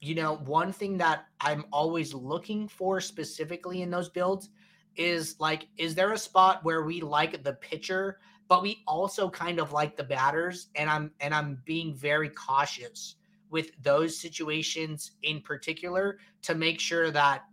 you 0.00 0.14
know, 0.14 0.36
one 0.36 0.72
thing 0.72 0.98
that 0.98 1.26
I'm 1.40 1.64
always 1.72 2.12
looking 2.12 2.68
for 2.68 3.00
specifically 3.00 3.82
in 3.82 3.90
those 3.90 4.08
builds 4.08 4.50
is 4.96 5.36
like, 5.38 5.68
is 5.78 5.94
there 5.94 6.12
a 6.12 6.18
spot 6.18 6.64
where 6.64 6.82
we 6.82 7.00
like 7.00 7.42
the 7.42 7.54
pitcher, 7.54 8.18
but 8.48 8.62
we 8.62 8.82
also 8.86 9.30
kind 9.30 9.58
of 9.58 9.72
like 9.72 9.96
the 9.96 10.04
batters? 10.04 10.68
And 10.74 10.90
I'm 10.90 11.12
and 11.20 11.34
I'm 11.34 11.62
being 11.64 11.94
very 11.94 12.28
cautious 12.30 13.16
with 13.50 13.70
those 13.82 14.18
situations 14.18 15.12
in 15.22 15.40
particular 15.40 16.18
to 16.42 16.54
make 16.54 16.80
sure 16.80 17.10
that 17.10 17.44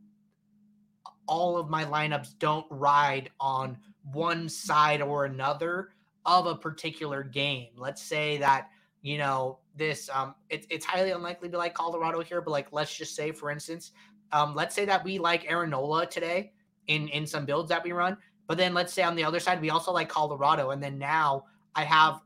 all 1.28 1.58
of 1.58 1.70
my 1.70 1.86
lineups 1.86 2.38
don't 2.40 2.66
ride 2.70 3.30
on 3.40 3.78
one 4.12 4.50
side 4.50 5.02
or 5.02 5.26
another 5.26 5.90
of 6.26 6.46
a 6.46 6.56
particular 6.56 7.24
game. 7.24 7.70
Let's 7.78 8.02
say 8.02 8.38
that 8.38 8.70
you 9.02 9.18
know 9.18 9.60
this 9.76 10.10
um 10.14 10.36
it, 10.50 10.66
it's 10.70 10.86
highly 10.86 11.12
unlikely 11.12 11.50
to 11.50 11.58
like 11.58 11.74
Colorado 11.74 12.22
here, 12.22 12.42
but 12.42 12.52
like 12.52 12.68
let's 12.72 12.96
just 12.96 13.16
say 13.16 13.32
for 13.32 13.52
instance, 13.52 13.92
um 14.32 14.56
let's 14.56 14.76
say 14.76 14.86
that 14.86 15.04
we 15.04 15.20
like 15.20 15.50
Aaron 15.50 15.72
Nola 15.72 16.06
today 16.06 16.54
in 16.88 17.08
in 17.10 17.26
some 17.28 17.46
builds 17.46 17.70
that 17.70 17.84
we 17.84 17.92
run, 17.92 18.18
but 18.48 18.58
then 18.58 18.74
let's 18.74 18.94
say 18.94 19.04
on 19.04 19.16
the 19.16 19.24
other 19.24 19.40
side 19.40 19.62
we 19.62 19.70
also 19.70 19.92
like 19.92 20.10
Colorado, 20.10 20.72
and 20.72 20.82
then 20.82 20.98
now 20.98 21.46
I 21.76 21.84
have 21.84 22.22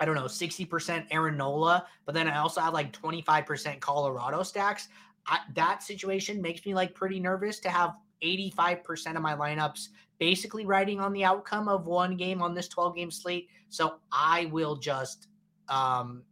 I 0.00 0.06
don't 0.06 0.14
know 0.14 0.24
60% 0.24 1.06
Aaron 1.10 1.36
Nola, 1.36 1.86
but 2.06 2.14
then 2.14 2.26
I 2.26 2.38
also 2.38 2.62
have 2.62 2.72
like 2.72 2.90
25% 2.90 3.80
Colorado 3.80 4.42
stacks. 4.42 4.88
I, 5.26 5.40
that 5.54 5.82
situation 5.82 6.40
makes 6.40 6.64
me 6.64 6.72
like 6.72 6.94
pretty 6.94 7.20
nervous 7.20 7.60
to 7.60 7.68
have 7.68 7.94
85% 8.22 9.16
of 9.16 9.22
my 9.22 9.34
lineups 9.34 9.88
basically 10.18 10.66
riding 10.66 11.00
on 11.00 11.12
the 11.12 11.24
outcome 11.24 11.68
of 11.68 11.86
one 11.86 12.16
game 12.16 12.42
on 12.42 12.54
this 12.54 12.68
12 12.68 12.94
game 12.94 13.10
slate. 13.10 13.48
So 13.68 13.96
I 14.12 14.46
will 14.46 14.76
just 14.76 15.28
um 15.68 16.22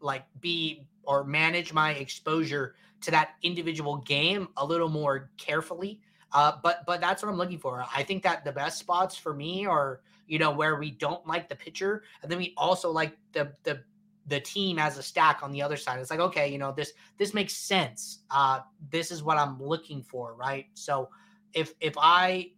like 0.00 0.24
be 0.40 0.86
or 1.02 1.24
manage 1.24 1.72
my 1.72 1.92
exposure 1.92 2.74
to 3.00 3.10
that 3.10 3.30
individual 3.42 3.98
game 3.98 4.48
a 4.56 4.64
little 4.64 4.88
more 4.88 5.30
carefully. 5.36 6.00
Uh, 6.32 6.52
but 6.62 6.84
but 6.86 7.00
that's 7.00 7.22
what 7.22 7.28
I'm 7.28 7.36
looking 7.36 7.58
for. 7.58 7.84
I 7.94 8.02
think 8.02 8.22
that 8.24 8.44
the 8.44 8.52
best 8.52 8.78
spots 8.78 9.16
for 9.16 9.34
me 9.34 9.66
are 9.66 10.00
you 10.26 10.38
know 10.38 10.50
where 10.50 10.76
we 10.76 10.90
don't 10.90 11.24
like 11.26 11.48
the 11.48 11.54
pitcher, 11.54 12.02
and 12.22 12.30
then 12.30 12.38
we 12.38 12.54
also 12.56 12.90
like 12.90 13.16
the 13.32 13.52
the 13.62 13.82
the 14.26 14.40
team 14.40 14.78
as 14.78 14.96
a 14.96 15.02
stack 15.02 15.42
on 15.42 15.52
the 15.52 15.60
other 15.60 15.76
side. 15.76 16.00
It's 16.00 16.10
like 16.10 16.20
okay, 16.20 16.48
you 16.48 16.58
know 16.58 16.72
this 16.72 16.92
this 17.18 17.34
makes 17.34 17.56
sense. 17.56 18.20
Uh, 18.30 18.60
this 18.90 19.10
is 19.10 19.22
what 19.22 19.38
I'm 19.38 19.62
looking 19.62 20.02
for, 20.02 20.34
right? 20.34 20.66
So 20.74 21.08
if 21.52 21.74
if 21.80 21.94
I 21.96 22.50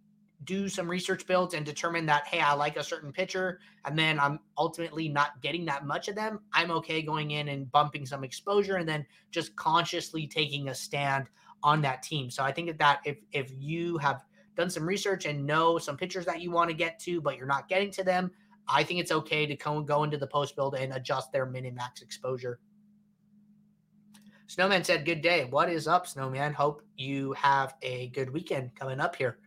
do 0.44 0.68
some 0.68 0.88
research 0.88 1.26
builds 1.26 1.54
and 1.54 1.64
determine 1.64 2.04
that 2.04 2.26
hey 2.26 2.40
i 2.40 2.52
like 2.52 2.76
a 2.76 2.84
certain 2.84 3.10
pitcher 3.10 3.58
and 3.86 3.98
then 3.98 4.20
i'm 4.20 4.38
ultimately 4.58 5.08
not 5.08 5.40
getting 5.40 5.64
that 5.64 5.86
much 5.86 6.08
of 6.08 6.14
them 6.14 6.40
i'm 6.52 6.70
okay 6.70 7.00
going 7.00 7.30
in 7.30 7.48
and 7.48 7.70
bumping 7.72 8.04
some 8.04 8.22
exposure 8.22 8.76
and 8.76 8.88
then 8.88 9.04
just 9.30 9.56
consciously 9.56 10.26
taking 10.26 10.68
a 10.68 10.74
stand 10.74 11.26
on 11.62 11.80
that 11.80 12.02
team 12.02 12.30
so 12.30 12.44
i 12.44 12.52
think 12.52 12.76
that 12.78 13.00
if 13.04 13.16
if 13.32 13.50
you 13.56 13.96
have 13.96 14.24
done 14.56 14.68
some 14.68 14.86
research 14.86 15.24
and 15.24 15.44
know 15.44 15.78
some 15.78 15.96
pitchers 15.96 16.26
that 16.26 16.40
you 16.40 16.50
want 16.50 16.68
to 16.68 16.76
get 16.76 16.98
to 16.98 17.20
but 17.20 17.36
you're 17.36 17.46
not 17.46 17.68
getting 17.68 17.90
to 17.90 18.04
them 18.04 18.30
i 18.68 18.82
think 18.82 19.00
it's 19.00 19.12
okay 19.12 19.46
to 19.46 19.56
go, 19.56 19.80
go 19.80 20.04
into 20.04 20.16
the 20.16 20.26
post 20.26 20.56
build 20.56 20.74
and 20.74 20.92
adjust 20.92 21.32
their 21.32 21.46
min 21.46 21.66
and 21.66 21.76
max 21.76 22.02
exposure 22.02 22.58
snowman 24.46 24.84
said 24.84 25.04
good 25.04 25.22
day 25.22 25.44
what 25.50 25.68
is 25.68 25.88
up 25.88 26.06
snowman 26.06 26.52
hope 26.52 26.82
you 26.96 27.32
have 27.32 27.74
a 27.82 28.08
good 28.08 28.30
weekend 28.30 28.74
coming 28.74 29.00
up 29.00 29.16
here 29.16 29.38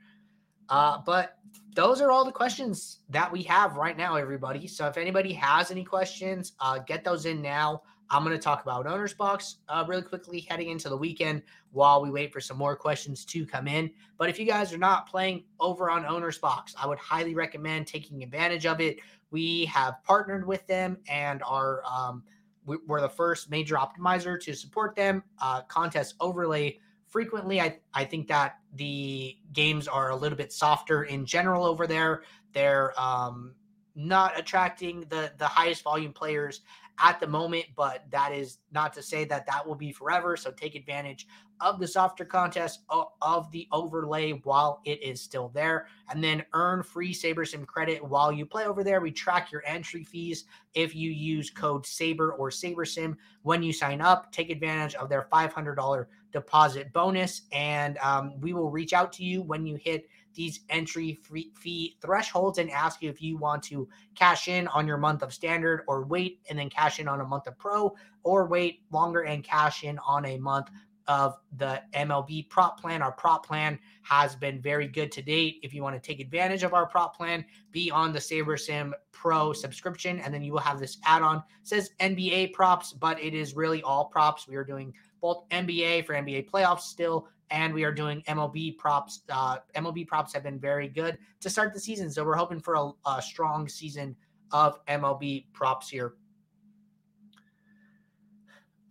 Uh, 0.69 0.99
but 1.05 1.39
those 1.73 1.99
are 2.01 2.11
all 2.11 2.23
the 2.23 2.31
questions 2.31 2.99
that 3.09 3.31
we 3.31 3.41
have 3.43 3.75
right 3.75 3.97
now, 3.97 4.15
everybody. 4.15 4.67
So 4.67 4.87
if 4.87 4.97
anybody 4.97 5.33
has 5.33 5.71
any 5.71 5.83
questions, 5.83 6.53
uh, 6.59 6.79
get 6.79 7.03
those 7.03 7.25
in 7.25 7.41
now. 7.41 7.81
I'm 8.11 8.23
going 8.23 8.35
to 8.35 8.41
talk 8.41 8.63
about 8.63 8.85
OwnersBox 8.85 9.57
uh, 9.67 9.85
really 9.87 10.01
quickly 10.01 10.41
heading 10.41 10.69
into 10.69 10.89
the 10.89 10.97
weekend 10.97 11.43
while 11.71 12.01
we 12.01 12.09
wait 12.09 12.33
for 12.33 12.41
some 12.41 12.57
more 12.57 12.75
questions 12.75 13.23
to 13.25 13.45
come 13.45 13.67
in. 13.67 13.91
But 14.17 14.29
if 14.29 14.39
you 14.39 14.45
guys 14.45 14.73
are 14.73 14.79
not 14.79 15.07
playing 15.07 15.43
over 15.59 15.91
on 15.91 16.03
OwnersBox, 16.03 16.73
I 16.81 16.87
would 16.87 16.97
highly 16.97 17.35
recommend 17.35 17.87
taking 17.87 18.23
advantage 18.23 18.65
of 18.65 18.81
it. 18.81 18.99
We 19.31 19.65
have 19.65 20.03
partnered 20.03 20.47
with 20.47 20.65
them 20.65 20.97
and 21.07 21.43
are 21.45 21.83
um, 21.85 22.23
we're 22.65 23.01
the 23.01 23.09
first 23.09 23.49
major 23.49 23.75
optimizer 23.75 24.39
to 24.41 24.53
support 24.53 24.95
them. 24.95 25.23
Uh, 25.39 25.61
contest 25.63 26.15
overlay 26.19 26.79
frequently. 27.07 27.61
I 27.61 27.79
I 27.93 28.05
think 28.05 28.27
that 28.27 28.57
the 28.75 29.37
games 29.53 29.87
are 29.87 30.09
a 30.09 30.15
little 30.15 30.37
bit 30.37 30.51
softer 30.51 31.03
in 31.03 31.25
general 31.25 31.65
over 31.65 31.87
there. 31.87 32.23
They're 32.53 32.99
um, 32.99 33.53
not 33.95 34.37
attracting 34.37 35.01
the 35.09 35.31
the 35.37 35.47
highest 35.47 35.83
volume 35.83 36.13
players 36.13 36.61
at 37.01 37.19
the 37.19 37.27
moment, 37.27 37.65
but 37.75 38.05
that 38.11 38.33
is 38.33 38.59
not 38.71 38.93
to 38.93 39.01
say 39.01 39.23
that 39.25 39.45
that 39.45 39.65
will 39.65 39.75
be 39.75 39.91
forever. 39.91 40.35
So 40.35 40.51
take 40.51 40.75
advantage 40.75 41.27
of 41.61 41.79
the 41.79 41.87
softer 41.87 42.23
contest 42.25 42.81
of 43.21 43.51
the 43.51 43.67
overlay 43.71 44.31
while 44.43 44.81
it 44.85 45.01
is 45.03 45.21
still 45.21 45.49
there, 45.49 45.87
and 46.09 46.23
then 46.23 46.43
earn 46.53 46.83
free 46.83 47.13
SaberSim 47.13 47.65
credit 47.65 48.03
while 48.03 48.31
you 48.31 48.45
play 48.45 48.65
over 48.65 48.83
there. 48.83 49.01
We 49.01 49.11
track 49.11 49.51
your 49.51 49.63
entry 49.65 50.03
fees 50.03 50.45
if 50.73 50.95
you 50.95 51.11
use 51.11 51.49
code 51.49 51.85
SABER 51.85 52.33
or 52.33 52.49
SaberSim 52.49 53.15
when 53.43 53.61
you 53.61 53.73
sign 53.73 54.01
up. 54.01 54.31
Take 54.31 54.49
advantage 54.49 54.95
of 54.95 55.09
their 55.09 55.27
$500 55.31 56.05
deposit 56.31 56.93
bonus, 56.93 57.41
and 57.51 57.97
um, 57.97 58.39
we 58.39 58.53
will 58.53 58.71
reach 58.71 58.93
out 58.93 59.11
to 59.13 59.23
you 59.23 59.41
when 59.41 59.65
you 59.65 59.75
hit 59.75 60.07
these 60.33 60.61
entry 60.69 61.19
fee 61.23 61.97
thresholds 62.01 62.57
and 62.57 62.69
ask 62.71 63.01
you 63.01 63.09
if 63.09 63.21
you 63.21 63.37
want 63.37 63.63
to 63.63 63.87
cash 64.15 64.47
in 64.47 64.67
on 64.69 64.87
your 64.87 64.97
month 64.97 65.23
of 65.23 65.33
standard 65.33 65.83
or 65.87 66.05
wait 66.05 66.39
and 66.49 66.57
then 66.57 66.69
cash 66.69 66.99
in 66.99 67.07
on 67.07 67.21
a 67.21 67.25
month 67.25 67.47
of 67.47 67.57
pro 67.57 67.93
or 68.23 68.47
wait 68.47 68.81
longer 68.91 69.21
and 69.21 69.43
cash 69.43 69.83
in 69.83 69.99
on 69.99 70.25
a 70.25 70.37
month 70.37 70.69
of 71.09 71.39
the 71.57 71.81
MLB 71.93 72.47
prop 72.49 72.79
plan. 72.79 73.01
Our 73.01 73.11
prop 73.11 73.43
plan 73.43 73.79
has 74.03 74.35
been 74.35 74.61
very 74.61 74.87
good 74.87 75.11
to 75.13 75.23
date. 75.23 75.59
If 75.63 75.73
you 75.73 75.81
want 75.81 76.01
to 76.01 76.07
take 76.07 76.19
advantage 76.19 76.61
of 76.61 76.75
our 76.75 76.85
prop 76.85 77.17
plan, 77.17 77.43
be 77.71 77.89
on 77.89 78.13
the 78.13 78.19
SaberSim 78.19 78.91
Pro 79.11 79.51
subscription, 79.51 80.19
and 80.19 80.31
then 80.31 80.43
you 80.43 80.53
will 80.53 80.59
have 80.59 80.79
this 80.79 80.99
add-on. 81.03 81.43
Says 81.63 81.89
NBA 81.99 82.53
props, 82.53 82.93
but 82.93 83.21
it 83.21 83.33
is 83.33 83.55
really 83.55 83.81
all 83.81 84.05
props. 84.05 84.47
We 84.47 84.55
are 84.55 84.63
doing 84.63 84.93
both 85.19 85.49
NBA 85.49 86.05
for 86.05 86.13
NBA 86.13 86.47
playoffs 86.47 86.81
still, 86.81 87.27
and 87.51 87.73
we 87.73 87.83
are 87.83 87.91
doing 87.91 88.23
MLB 88.27 88.77
props. 88.77 89.21
Uh, 89.29 89.57
MLB 89.75 90.07
props 90.07 90.33
have 90.33 90.43
been 90.43 90.59
very 90.59 90.87
good 90.87 91.17
to 91.41 91.49
start 91.49 91.73
the 91.73 91.79
season, 91.79 92.09
so 92.11 92.23
we're 92.23 92.35
hoping 92.35 92.59
for 92.59 92.75
a, 92.75 92.91
a 93.09 93.21
strong 93.21 93.67
season 93.67 94.15
of 94.51 94.83
MLB 94.85 95.45
props 95.53 95.89
here. 95.89 96.13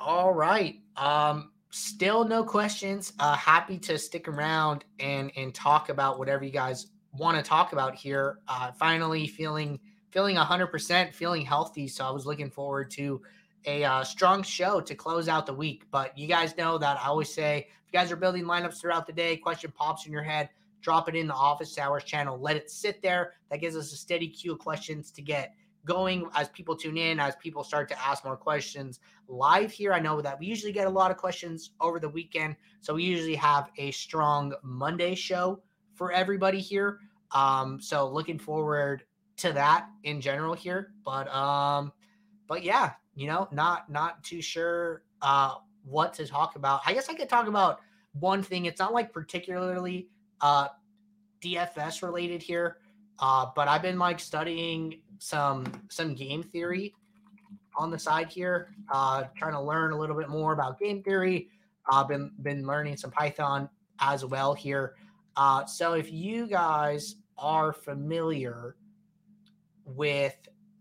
All 0.01 0.33
right. 0.33 0.77
Um, 0.97 1.51
still 1.71 2.25
no 2.25 2.45
questions. 2.45 3.13
Uh, 3.19 3.35
happy 3.35 3.79
to 3.79 3.99
stick 3.99 4.29
around 4.29 4.85
and 5.01 5.33
and 5.37 5.55
talk 5.55 5.89
about 5.89 6.19
whatever 6.19 6.45
you 6.45 6.53
guys 6.53 6.89
want 7.13 7.37
to 7.37 7.43
talk 7.43 7.73
about 7.73 7.95
here. 7.95 8.39
Uh, 8.49 8.73
finally 8.73 9.27
feeling 9.27 9.81
feeling 10.11 10.37
100%, 10.37 11.13
feeling 11.13 11.45
healthy. 11.45 11.87
So 11.87 12.05
I 12.05 12.11
was 12.11 12.25
looking 12.25 12.51
forward 12.51 12.91
to 12.93 13.21
a 13.65 13.85
uh, 13.85 14.05
strong 14.05 14.43
show 14.43 14.81
to 14.81 14.95
close 14.95 15.29
out 15.29 15.47
the 15.47 15.55
week. 15.55 15.85
But 15.91 16.17
you 16.17 16.27
guys 16.27 16.57
know 16.57 16.79
that 16.79 16.99
I 16.99 17.07
always 17.07 17.33
say 17.33 17.69
if 17.87 17.93
you 17.93 17.99
guys 17.99 18.13
are 18.13 18.17
building 18.17 18.45
lineups 18.45 18.81
throughout 18.81 19.07
the 19.07 19.13
day, 19.13 19.37
question 19.37 19.73
pops 19.75 20.07
in 20.07 20.13
your 20.13 20.23
head, 20.23 20.51
drop 20.81 21.09
it 21.09 21.15
in 21.15 21.27
the 21.27 21.35
Office 21.35 21.79
Hours 21.79 22.05
channel, 22.05 22.39
let 22.39 22.57
it 22.57 22.71
sit 22.71 23.03
there. 23.03 23.35
That 23.51 23.61
gives 23.61 23.77
us 23.77 23.93
a 23.93 23.97
steady 23.97 24.29
queue 24.29 24.53
of 24.53 24.59
questions 24.59 25.11
to 25.13 25.23
get 25.23 25.55
going 25.85 26.29
as 26.35 26.49
people 26.51 26.77
tune 26.77 26.99
in, 26.99 27.19
as 27.19 27.35
people 27.37 27.65
start 27.65 27.89
to 27.89 28.07
ask 28.07 28.25
more 28.25 28.37
questions 28.37 29.01
live 29.29 29.71
here. 29.71 29.93
I 29.93 30.01
know 30.01 30.21
that 30.21 30.39
we 30.39 30.47
usually 30.47 30.73
get 30.73 30.87
a 30.87 30.91
lot 30.91 31.11
of 31.11 31.17
questions 31.17 31.71
over 31.81 31.99
the 31.99 32.09
weekend. 32.09 32.57
So 32.81 32.95
we 32.95 33.05
usually 33.05 33.35
have 33.37 33.71
a 33.77 33.91
strong 33.91 34.55
Monday 34.63 35.15
show 35.15 35.63
for 35.95 36.13
everybody 36.13 36.61
here. 36.61 37.01
Um, 37.33 37.81
so 37.81 38.09
looking 38.09 38.39
forward 38.39 39.05
to 39.39 39.53
that 39.53 39.89
in 40.05 40.21
general 40.21 40.55
here. 40.55 40.93
But 41.05 41.33
um, 41.35 41.93
but 42.47 42.63
yeah, 42.65 42.93
you 43.19 43.27
know, 43.27 43.49
not 43.51 43.91
not 43.91 44.23
too 44.23 44.41
sure 44.41 45.03
uh 45.23 45.55
what 45.85 46.13
to 46.15 46.27
talk 46.27 46.57
about. 46.57 46.81
I 46.87 46.93
guess 46.95 47.09
I 47.09 47.15
could 47.15 47.29
talk 47.29 47.47
about 47.47 47.81
one 48.13 48.43
thing. 48.43 48.67
It's 48.67 48.79
not 48.79 48.93
like 48.93 49.13
particularly 49.13 50.09
uh 50.41 50.69
DFS 51.43 52.03
related 52.03 52.43
here. 52.43 52.79
Uh, 53.21 53.47
but 53.55 53.69
I've 53.69 53.83
been 53.83 53.99
like 53.99 54.21
studying 54.21 55.01
some 55.19 55.67
some 55.91 56.15
game 56.15 56.43
theory 56.43 56.95
on 57.77 57.91
the 57.91 57.99
side 57.99 58.29
here, 58.29 58.75
uh, 58.93 59.25
trying 59.37 59.53
to 59.53 59.61
learn 59.61 59.93
a 59.93 59.99
little 59.99 60.17
bit 60.17 60.29
more 60.29 60.53
about 60.53 60.79
game 60.79 61.03
theory. 61.03 61.49
I've 61.91 62.05
uh, 62.05 62.09
been 62.09 62.33
been 62.43 62.67
learning 62.67 62.97
some 62.97 63.11
Python 63.11 63.69
as 64.01 64.25
well 64.25 64.55
here. 64.55 64.95
Uh, 65.37 65.65
so 65.65 65.95
if 65.95 66.13
you 66.13 66.47
guys 66.47 67.17
are 67.37 67.73
familiar 67.73 68.77
with 69.85 70.37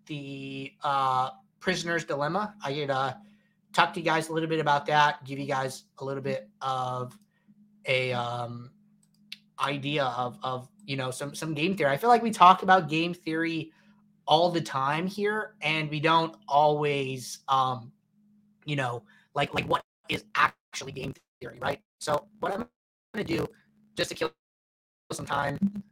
the 0.07 0.73
uh, 0.83 1.29
prisoner's 1.67 2.05
dilemma, 2.05 2.55
I 2.63 2.73
could 2.73 2.89
uh, 2.89 3.13
talk 3.73 3.93
to 3.93 3.99
you 3.99 4.05
guys 4.05 4.29
a 4.29 4.31
little 4.31 4.47
bit 4.47 4.61
about 4.61 4.85
that, 4.85 5.25
give 5.25 5.37
you 5.37 5.45
guys 5.45 5.83
a 5.97 6.05
little 6.05 6.23
bit 6.23 6.47
of 6.61 7.19
a 7.85 8.13
um, 8.13 8.71
idea 9.59 10.05
of 10.05 10.39
of 10.43 10.69
you 10.85 10.95
know 10.95 11.11
some 11.11 11.35
some 11.35 11.53
game 11.53 11.75
theory. 11.75 11.91
I 11.91 11.97
feel 11.97 12.09
like 12.09 12.23
we 12.23 12.31
talk 12.31 12.63
about 12.63 12.87
game 12.87 13.13
theory 13.13 13.73
all 14.25 14.49
the 14.49 14.61
time 14.61 15.07
here, 15.07 15.55
and 15.59 15.89
we 15.89 15.99
don't 15.99 16.37
always, 16.47 17.39
um, 17.49 17.91
you 18.63 18.77
know, 18.77 19.03
like 19.35 19.53
like 19.53 19.65
what 19.65 19.83
is 20.07 20.23
actually 20.35 20.93
game 20.93 21.13
theory, 21.41 21.59
right? 21.59 21.81
So 21.99 22.29
what 22.39 22.53
I'm 22.53 22.65
to 23.13 23.25
do, 23.25 23.45
just 23.97 24.07
to 24.11 24.15
kill 24.15 24.31
some 25.11 25.25
time, 25.25 25.83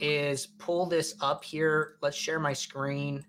is 0.00 0.44
pull 0.58 0.86
this 0.86 1.14
up 1.20 1.44
here. 1.44 1.98
Let's 2.02 2.16
share 2.16 2.40
my 2.40 2.52
screen. 2.52 3.24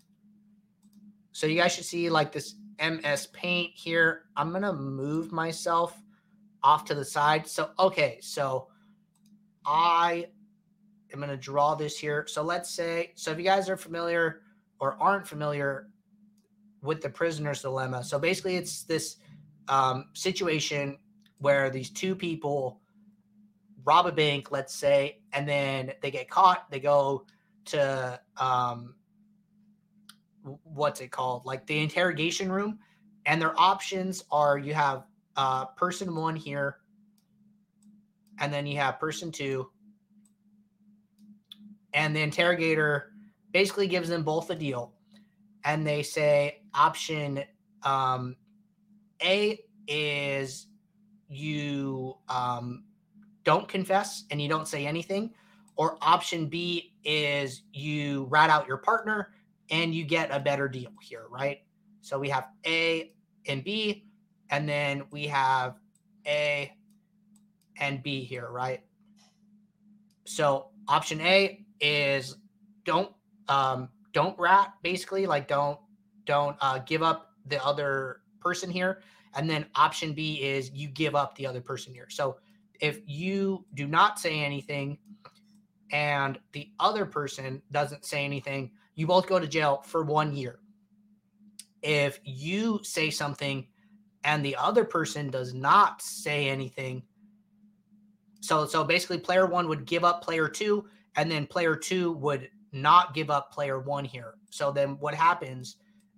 So 1.38 1.46
you 1.46 1.62
guys 1.62 1.74
should 1.74 1.86
see 1.86 2.10
like 2.10 2.32
this 2.32 2.56
MS 2.79 3.27
Paint 3.27 3.74
here. 3.75 4.24
I'm 4.36 4.51
gonna 4.51 4.74
move 4.74 5.32
myself 5.32 6.01
off 6.63 6.84
to 6.86 6.96
the 6.96 7.06
side. 7.06 7.46
So 7.46 7.70
okay, 7.77 8.17
so 8.22 8.70
I 9.63 10.29
I'm 11.13 11.20
going 11.20 11.29
to 11.29 11.38
draw 11.38 11.75
this 11.75 11.98
here. 11.98 12.25
So 12.27 12.41
let's 12.41 12.70
say, 12.70 13.12
so 13.15 13.32
if 13.32 13.38
you 13.38 13.44
guys 13.44 13.70
are 13.70 13.77
familiar 13.77 14.41
or 14.79 15.01
aren't 15.01 15.27
familiar 15.27 15.88
with 16.82 17.01
the 17.01 17.10
prisoner's 17.10 17.62
dilemma, 17.62 18.03
so 18.03 18.20
basically 18.20 18.58
it's 18.58 18.84
this 18.84 19.17
um, 19.67 20.10
situation 20.13 20.98
where 21.38 21.70
these 21.70 21.89
two 21.89 22.15
people 22.15 22.82
rob 23.86 24.06
a 24.06 24.12
bank, 24.12 24.51
let's 24.51 24.75
say, 24.75 25.20
and 25.32 25.48
then 25.48 25.94
they 26.01 26.12
get 26.12 26.29
caught. 26.29 26.70
They 26.70 26.79
go 26.79 27.25
to 27.65 28.20
um, 28.38 28.96
what's 30.63 31.01
it 31.01 31.11
called? 31.11 31.45
Like 31.45 31.65
the 31.67 31.79
interrogation 31.79 32.51
room, 32.51 32.79
and 33.25 33.41
their 33.41 33.59
options 33.59 34.23
are 34.31 34.57
you 34.57 34.73
have 34.73 35.03
uh, 35.35 35.65
person 35.65 36.15
one 36.15 36.35
here, 36.35 36.77
and 38.39 38.51
then 38.53 38.65
you 38.65 38.77
have 38.77 38.99
person 38.99 39.31
two, 39.31 39.69
and 41.93 42.15
the 42.15 42.21
interrogator 42.21 43.11
basically 43.51 43.87
gives 43.87 44.09
them 44.09 44.23
both 44.23 44.49
a 44.49 44.55
deal 44.55 44.93
and 45.63 45.85
they 45.85 46.03
say 46.03 46.61
option 46.73 47.43
um, 47.83 48.35
a 49.23 49.59
is 49.87 50.67
you 51.27 52.15
um, 52.29 52.83
don't 53.43 53.67
confess 53.67 54.23
and 54.31 54.41
you 54.41 54.47
don't 54.47 54.67
say 54.67 54.85
anything 54.85 55.33
or 55.75 55.97
option 56.01 56.47
b 56.47 56.93
is 57.03 57.63
you 57.73 58.25
rat 58.29 58.49
out 58.49 58.67
your 58.67 58.77
partner 58.77 59.31
and 59.69 59.93
you 59.93 60.03
get 60.03 60.29
a 60.31 60.39
better 60.39 60.67
deal 60.67 60.91
here 61.01 61.25
right? 61.29 61.59
So 62.01 62.19
we 62.19 62.29
have 62.29 62.50
a 62.65 63.12
and 63.47 63.63
b 63.63 64.05
and 64.50 64.67
then 64.67 65.03
we 65.12 65.27
have 65.27 65.75
a 66.25 66.71
and 67.79 68.01
b 68.03 68.21
here 68.21 68.50
right? 68.51 68.81
So 70.25 70.69
option 70.88 71.21
a 71.21 71.65
is 71.79 72.38
don't 72.86 73.12
um, 73.50 73.89
don't 74.13 74.38
rat 74.39 74.74
basically 74.83 75.25
like 75.25 75.47
don't 75.47 75.79
don't 76.25 76.57
uh, 76.62 76.79
give 76.79 77.03
up 77.03 77.31
the 77.45 77.63
other 77.63 78.21
person 78.39 78.69
here. 78.69 79.01
And 79.36 79.50
then 79.50 79.65
option 79.75 80.13
b 80.13 80.41
is 80.41 80.71
you 80.71 80.88
give 80.88 81.15
up 81.15 81.36
the 81.36 81.45
other 81.45 81.62
person 81.62 81.93
here. 81.93 82.09
So 82.09 82.38
if 82.79 83.01
you 83.05 83.65
do 83.74 83.88
not 83.88 84.19
say 84.19 84.39
anything 84.39 84.97
and 85.91 86.38
the 86.51 86.69
other 86.79 87.05
person 87.05 87.62
doesn't 87.71 88.05
say 88.05 88.25
anything 88.25 88.71
you 88.97 89.07
both 89.07 89.27
go 89.27 89.39
to 89.39 89.47
jail 89.47 89.81
for 89.85 90.03
one 90.03 90.35
year 90.35 90.59
if 91.81 92.19
you 92.25 92.81
say 92.83 93.09
something 93.09 93.65
and 94.25 94.43
the 94.43 94.57
other 94.57 94.83
person 94.83 95.29
does 95.29 95.53
not 95.53 96.01
say 96.01 96.49
anything 96.49 97.01
so 98.47 98.65
so 98.65 98.83
basically 98.83 99.17
player 99.19 99.45
one 99.45 99.67
would 99.67 99.85
give 99.85 100.05
up 100.05 100.23
player 100.23 100.47
two, 100.47 100.85
and 101.17 101.29
then 101.29 101.45
player 101.45 101.75
two 101.75 102.13
would 102.13 102.49
not 102.71 103.13
give 103.13 103.29
up 103.29 103.51
player 103.51 103.79
one 103.79 104.05
here. 104.05 104.35
So 104.51 104.71
then 104.71 104.97
what 104.99 105.13
happens 105.13 105.75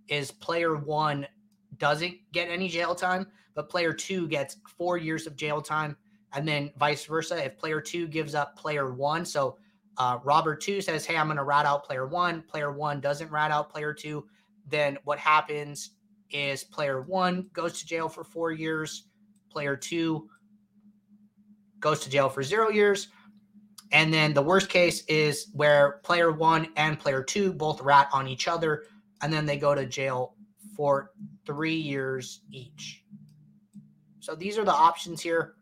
is 0.08 0.30
player 0.32 0.76
one 0.76 1.28
doesn't 1.78 2.16
get 2.32 2.50
any 2.50 2.68
jail 2.68 2.94
time, 2.94 3.26
but 3.56 3.70
player 3.70 3.94
two 3.94 4.28
gets 4.28 4.58
four 4.78 4.98
years 4.98 5.26
of 5.26 5.36
jail 5.36 5.60
time, 5.62 5.96
and 6.34 6.48
then 6.48 6.72
vice 6.78 7.06
versa. 7.06 7.44
If 7.44 7.58
player 7.58 7.82
two 7.82 8.08
gives 8.08 8.36
up 8.36 8.56
player 8.56 8.94
one, 8.94 9.26
so 9.26 9.58
uh, 10.00 10.18
Robert 10.24 10.62
two 10.62 10.82
says, 10.82 11.06
"Hey, 11.06 11.18
I'm 11.18 11.28
going 11.28 11.38
to 11.38 11.44
rat 11.44 11.66
out 11.66 11.84
player 11.84 12.08
one." 12.08 12.42
Player 12.42 12.72
one 12.72 13.02
doesn't 13.02 13.30
rat 13.30 13.52
out 13.52 13.70
player 13.70 13.94
two. 13.94 14.26
Then 14.68 14.98
what 15.04 15.20
happens 15.20 15.92
is 16.32 16.64
player 16.64 17.02
one 17.02 17.50
goes 17.54 17.80
to 17.80 17.86
jail 17.86 18.08
for 18.10 18.24
four 18.24 18.52
years. 18.52 19.10
Player 19.52 19.76
two 19.76 20.30
goes 21.80 22.00
to 22.02 22.10
jail 22.10 22.30
for 22.30 22.44
zero 22.44 22.70
years. 22.70 23.10
And 23.92 24.14
then 24.14 24.34
the 24.34 24.42
worst 24.42 24.70
case 24.70 25.04
is 25.06 25.48
where 25.54 26.00
player 26.04 26.32
one 26.32 26.68
and 26.76 27.00
player 27.00 27.24
two 27.24 27.52
both 27.52 27.82
rat 27.82 28.08
on 28.14 28.28
each 28.28 28.48
other, 28.48 28.84
and 29.22 29.34
then 29.34 29.46
they 29.46 29.58
go 29.58 29.74
to 29.74 29.86
jail 29.86 30.36
for 30.76 31.12
three 31.46 31.76
years 31.76 32.42
each. 32.52 33.04
So 34.20 34.36
these 34.36 34.58
are 34.58 34.66
the 34.66 34.74
options 34.74 35.22
here. 35.22 35.56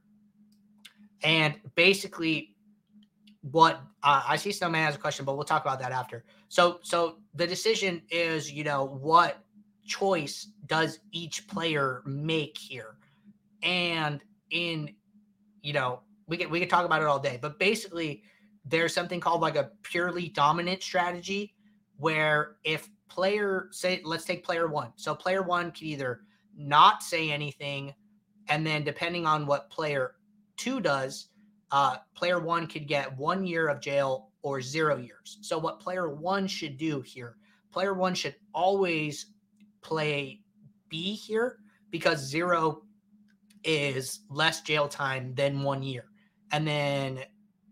And 1.24 1.56
basically, 1.76 2.57
what 3.42 3.82
uh, 4.04 4.24
I 4.28 4.36
see 4.36 4.52
Snowman 4.52 4.84
has 4.84 4.96
a 4.96 5.00
question, 5.00 5.26
but 5.26 5.36
we'll 5.36 5.46
talk 5.46 5.64
about 5.64 5.80
that 5.80 5.92
after. 5.92 6.24
So, 6.50 6.80
so 6.82 7.18
the 7.36 7.48
decision 7.48 8.02
is, 8.10 8.52
you 8.52 8.64
know, 8.64 8.86
what 8.86 9.44
choice 9.86 10.50
does 10.66 11.00
each 11.12 11.48
player 11.48 12.02
make 12.06 12.58
here? 12.58 12.98
And 13.64 14.22
in, 14.52 14.94
you 15.62 15.74
know, 15.74 16.02
we 16.28 16.38
can 16.38 16.50
we 16.50 16.60
can 16.60 16.70
talk 16.70 16.86
about 16.86 17.02
it 17.02 17.08
all 17.08 17.20
day, 17.20 17.40
but 17.42 17.58
basically, 17.60 18.24
there's 18.66 18.94
something 18.94 19.20
called 19.20 19.42
like 19.42 19.56
a 19.56 19.72
purely 19.84 20.28
dominant 20.30 20.84
strategy, 20.84 21.56
where 21.98 22.58
if 22.64 22.90
player 23.08 23.70
say 23.72 24.02
let's 24.04 24.26
take 24.26 24.44
player 24.44 24.68
one, 24.68 24.92
so 24.96 25.16
player 25.16 25.42
one 25.42 25.72
can 25.72 25.88
either 25.88 26.22
not 26.56 27.02
say 27.02 27.32
anything, 27.32 27.94
and 28.50 28.68
then 28.68 28.84
depending 28.84 29.26
on 29.26 29.46
what 29.46 29.70
player 29.70 30.16
two 30.58 30.82
does, 30.82 31.30
uh, 31.72 31.98
player 32.16 32.40
one 32.40 32.68
could 32.68 32.88
get 32.88 33.16
one 33.18 33.46
year 33.46 33.68
of 33.68 33.82
jail 33.82 34.30
or 34.42 34.62
zero 34.62 34.98
years. 34.98 35.40
So 35.42 35.58
what 35.58 35.80
player 35.80 36.10
one 36.14 36.48
should 36.48 36.78
do 36.78 37.02
here, 37.02 37.36
player 37.72 37.94
one 37.94 38.16
should 38.16 38.36
always 38.54 39.28
play 39.82 40.42
B 40.90 41.14
here 41.14 41.60
because 41.92 42.20
zero 42.20 42.84
is 43.64 44.22
less 44.30 44.62
jail 44.62 44.88
time 44.88 45.34
than 45.36 45.62
one 45.62 45.84
year. 45.84 46.06
And 46.52 46.66
then 46.66 47.20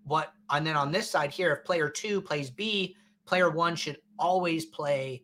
what 0.03 0.33
and 0.49 0.65
then 0.67 0.75
on 0.75 0.91
this 0.91 1.09
side 1.09 1.31
here, 1.31 1.53
if 1.53 1.63
player 1.63 1.89
two 1.89 2.21
plays 2.21 2.49
B, 2.49 2.95
player 3.25 3.49
one 3.49 3.75
should 3.75 3.97
always 4.19 4.65
play 4.65 5.23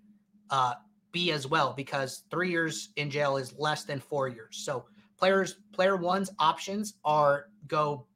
uh, 0.50 0.76
B 1.12 1.32
as 1.32 1.48
well 1.48 1.74
because 1.74 2.24
three 2.32 2.50
years 2.50 2.90
in 2.96 3.10
jail 3.10 3.38
is 3.38 3.54
less 3.58 3.84
than 3.84 4.00
four 4.00 4.28
years. 4.30 4.62
So 4.64 4.86
players 5.18 5.58
player 5.74 5.98
one's 5.98 6.32
options 6.40 6.96
are 7.04 7.48
go 7.68 8.08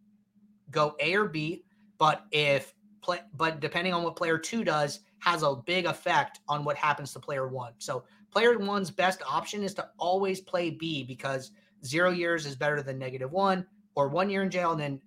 go 0.71 0.95
A 0.99 1.15
or 1.15 1.25
B, 1.25 1.63
but 1.97 2.25
if 2.31 2.73
play 3.01 3.19
but 3.35 3.59
depending 3.59 3.93
on 3.93 4.03
what 4.03 4.15
player 4.15 4.37
two 4.37 4.63
does 4.63 5.01
has 5.19 5.43
a 5.43 5.55
big 5.55 5.85
effect 5.85 6.39
on 6.47 6.63
what 6.63 6.77
happens 6.77 7.13
to 7.13 7.19
player 7.19 7.47
one. 7.47 7.73
So 7.77 8.03
player 8.31 8.57
one's 8.57 8.91
best 8.91 9.21
option 9.27 9.63
is 9.63 9.73
to 9.75 9.89
always 9.97 10.41
play 10.41 10.69
B 10.69 11.03
because 11.03 11.51
zero 11.83 12.11
years 12.11 12.45
is 12.45 12.55
better 12.55 12.81
than 12.81 12.99
negative 12.99 13.31
one, 13.31 13.65
or 13.95 14.09
one 14.09 14.29
year 14.29 14.43
in 14.43 14.49
jail 14.49 14.71
and 14.71 14.81
then 14.81 15.01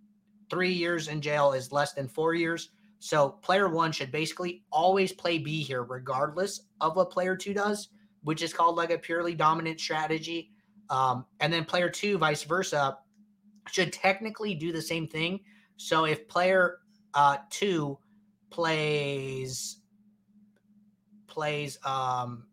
three 0.50 0.72
years 0.72 1.08
in 1.08 1.20
jail 1.20 1.52
is 1.52 1.72
less 1.72 1.92
than 1.92 2.08
four 2.08 2.34
years. 2.34 2.70
So 3.00 3.30
player 3.30 3.68
one 3.68 3.92
should 3.92 4.10
basically 4.10 4.64
always 4.72 5.12
play 5.12 5.38
B 5.38 5.62
here, 5.62 5.84
regardless 5.84 6.62
of 6.80 6.96
what 6.96 7.10
player 7.10 7.36
two 7.36 7.54
does, 7.54 7.88
which 8.22 8.42
is 8.42 8.52
called 8.52 8.76
like 8.76 8.90
a 8.90 8.98
purely 8.98 9.34
dominant 9.34 9.78
strategy. 9.78 10.50
Um, 10.90 11.26
and 11.40 11.52
then 11.52 11.64
player 11.64 11.88
two, 11.88 12.18
vice 12.18 12.42
versa, 12.42 12.98
should 13.70 13.92
technically 13.92 14.54
do 14.54 14.72
the 14.72 14.82
same 14.82 15.06
thing. 15.06 15.40
So 15.76 16.04
if 16.04 16.28
player 16.28 16.78
uh, 17.14 17.38
two 17.50 17.98
plays 18.50 19.80
plays 21.26 21.78
um, 21.84 22.44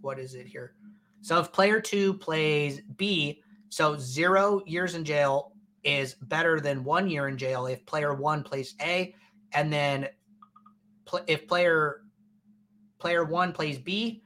what 0.00 0.18
is 0.18 0.34
it 0.34 0.46
here? 0.46 0.74
So 1.20 1.40
if 1.40 1.52
player 1.52 1.80
two 1.80 2.14
plays 2.14 2.80
B, 2.96 3.42
so 3.70 3.96
zero 3.96 4.62
years 4.66 4.94
in 4.94 5.04
jail 5.04 5.52
is 5.82 6.14
better 6.14 6.60
than 6.60 6.84
one 6.84 7.08
year 7.08 7.28
in 7.28 7.36
jail 7.36 7.66
if 7.66 7.84
player 7.86 8.14
one 8.14 8.42
plays 8.42 8.74
A, 8.80 9.14
and 9.52 9.72
then 9.72 10.08
pl- 11.04 11.24
if 11.26 11.46
player 11.48 12.02
player 12.98 13.24
one 13.24 13.52
plays 13.52 13.78
B, 13.78 14.22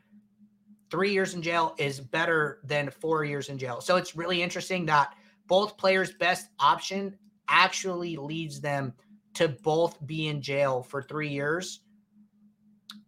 three 0.91 1.13
years 1.13 1.35
in 1.35 1.43
jail 1.43 1.75
is 1.79 2.01
better 2.01 2.61
than 2.65 2.91
four 2.91 3.25
years 3.25 3.49
in 3.49 3.59
jail. 3.59 3.81
So 3.81 3.97
it's 3.97 4.17
really 4.17 4.43
interesting 4.43 4.87
that 4.87 5.15
both 5.49 5.77
players' 5.77 6.13
best 6.13 6.49
option 6.61 7.19
actually 7.49 8.17
leads 8.17 8.61
them 8.61 8.93
to 9.35 9.49
both 9.49 10.05
be 10.07 10.29
in 10.29 10.41
jail 10.41 10.83
for 10.83 11.03
three 11.03 11.29
years. 11.29 11.81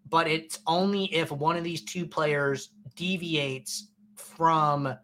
But 0.09 0.26
it's 0.26 0.59
only 0.66 1.05
if 1.14 1.31
one 1.31 1.57
of 1.57 1.64
these 1.64 1.85
two 1.85 2.07
players 2.07 2.70
deviates 2.96 3.88
from 4.16 4.94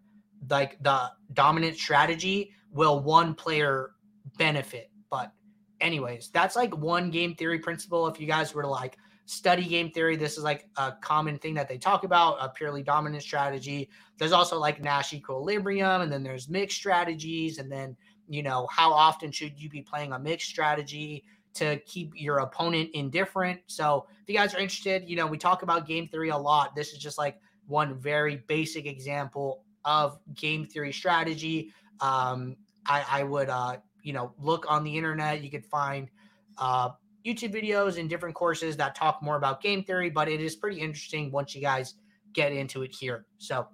like 0.50 0.82
the 0.82 1.10
dominant 1.32 1.76
strategy 1.76 2.52
will 2.72 3.00
one 3.00 3.34
player 3.34 3.92
benefit. 4.38 4.90
But, 5.10 5.32
anyways, 5.80 6.30
that's 6.32 6.56
like 6.56 6.76
one 6.76 7.10
game 7.10 7.34
theory 7.34 7.58
principle. 7.58 8.06
If 8.08 8.20
you 8.20 8.26
guys 8.26 8.54
were 8.54 8.62
to 8.62 8.68
like 8.68 8.96
study 9.26 9.64
game 9.64 9.90
theory, 9.90 10.16
this 10.16 10.38
is 10.38 10.44
like 10.44 10.68
a 10.76 10.92
common 11.00 11.38
thing 11.38 11.54
that 11.54 11.68
they 11.68 11.78
talk 11.78 12.04
about 12.04 12.38
a 12.40 12.48
purely 12.48 12.82
dominant 12.82 13.22
strategy. 13.22 13.90
There's 14.18 14.32
also 14.32 14.58
like 14.58 14.80
Nash 14.80 15.12
equilibrium, 15.12 16.02
and 16.02 16.10
then 16.10 16.22
there's 16.22 16.48
mixed 16.48 16.76
strategies, 16.78 17.58
and 17.58 17.70
then 17.70 17.96
you 18.28 18.42
know 18.42 18.66
how 18.70 18.92
often 18.92 19.30
should 19.30 19.60
you 19.60 19.68
be 19.68 19.82
playing 19.82 20.12
a 20.12 20.18
mixed 20.18 20.48
strategy 20.48 21.24
to 21.54 21.78
keep 21.86 22.12
your 22.14 22.38
opponent 22.38 22.90
indifferent. 22.92 23.60
So 23.66 24.06
if 24.22 24.28
you 24.28 24.34
guys 24.34 24.54
are 24.54 24.58
interested, 24.58 25.08
you 25.08 25.16
know, 25.16 25.26
we 25.26 25.38
talk 25.38 25.62
about 25.62 25.86
game 25.86 26.06
theory 26.06 26.28
a 26.28 26.36
lot. 26.36 26.76
This 26.76 26.92
is 26.92 26.98
just 26.98 27.16
like 27.18 27.40
one 27.66 27.98
very 27.98 28.44
basic 28.46 28.86
example 28.86 29.64
of 29.84 30.18
game 30.34 30.66
theory 30.66 30.92
strategy. 30.92 31.72
Um, 32.00 32.56
I, 32.86 33.04
I 33.10 33.22
would, 33.22 33.48
uh, 33.48 33.78
you 34.02 34.12
know, 34.12 34.34
look 34.38 34.66
on 34.68 34.84
the 34.84 34.94
internet. 34.96 35.42
You 35.42 35.50
could 35.50 35.64
find 35.64 36.10
uh, 36.58 36.90
YouTube 37.26 37.52
videos 37.52 37.98
and 37.98 38.08
different 38.08 38.34
courses 38.34 38.76
that 38.76 38.94
talk 38.94 39.22
more 39.22 39.36
about 39.36 39.60
game 39.60 39.82
theory, 39.82 40.08
but 40.08 40.28
it 40.28 40.40
is 40.40 40.54
pretty 40.54 40.80
interesting 40.80 41.32
once 41.32 41.54
you 41.54 41.60
guys 41.60 41.94
get 42.32 42.52
into 42.52 42.82
it 42.82 42.94
here. 42.94 43.26
So, 43.38 43.66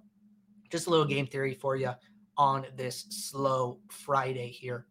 just 0.70 0.86
a 0.86 0.90
little 0.90 1.04
game 1.04 1.26
theory 1.26 1.52
for 1.52 1.76
you 1.76 1.90
on 2.38 2.64
this 2.76 3.04
slow 3.10 3.78
Friday 3.90 4.48
here. 4.48 4.86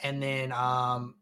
And 0.00 0.22
then, 0.22 0.52
um, 0.52 1.14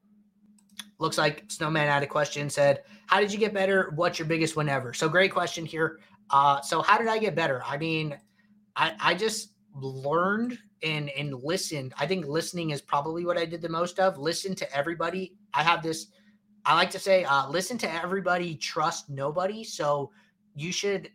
looks 0.98 1.16
like 1.16 1.44
Snowman 1.48 1.86
had 1.86 2.02
a 2.02 2.06
question 2.06 2.50
said, 2.50 2.82
How 3.06 3.20
did 3.20 3.32
you 3.32 3.38
get 3.38 3.54
better? 3.54 3.92
What's 3.94 4.18
your 4.18 4.26
biggest 4.26 4.56
win 4.56 4.68
ever? 4.68 4.92
So, 4.92 5.08
great 5.08 5.32
question 5.32 5.64
here. 5.64 6.00
Uh, 6.30 6.60
so, 6.60 6.82
how 6.82 6.98
did 6.98 7.06
I 7.06 7.18
get 7.18 7.36
better? 7.36 7.62
I 7.64 7.76
mean, 7.76 8.18
I, 8.74 8.94
I 8.98 9.14
just 9.14 9.50
learned 9.80 10.58
and 10.82 11.08
and 11.10 11.34
listened. 11.34 11.94
I 11.98 12.06
think 12.06 12.26
listening 12.26 12.70
is 12.70 12.80
probably 12.80 13.24
what 13.24 13.38
I 13.38 13.44
did 13.44 13.62
the 13.62 13.68
most 13.68 14.00
of. 14.00 14.18
Listen 14.18 14.54
to 14.56 14.76
everybody. 14.76 15.34
I 15.54 15.62
have 15.62 15.82
this. 15.82 16.08
I 16.66 16.74
like 16.74 16.90
to 16.90 16.98
say, 16.98 17.24
uh, 17.24 17.48
listen 17.48 17.78
to 17.78 17.92
everybody, 17.92 18.56
trust 18.56 19.08
nobody. 19.08 19.64
So 19.64 20.10
you 20.54 20.72
should 20.72 21.10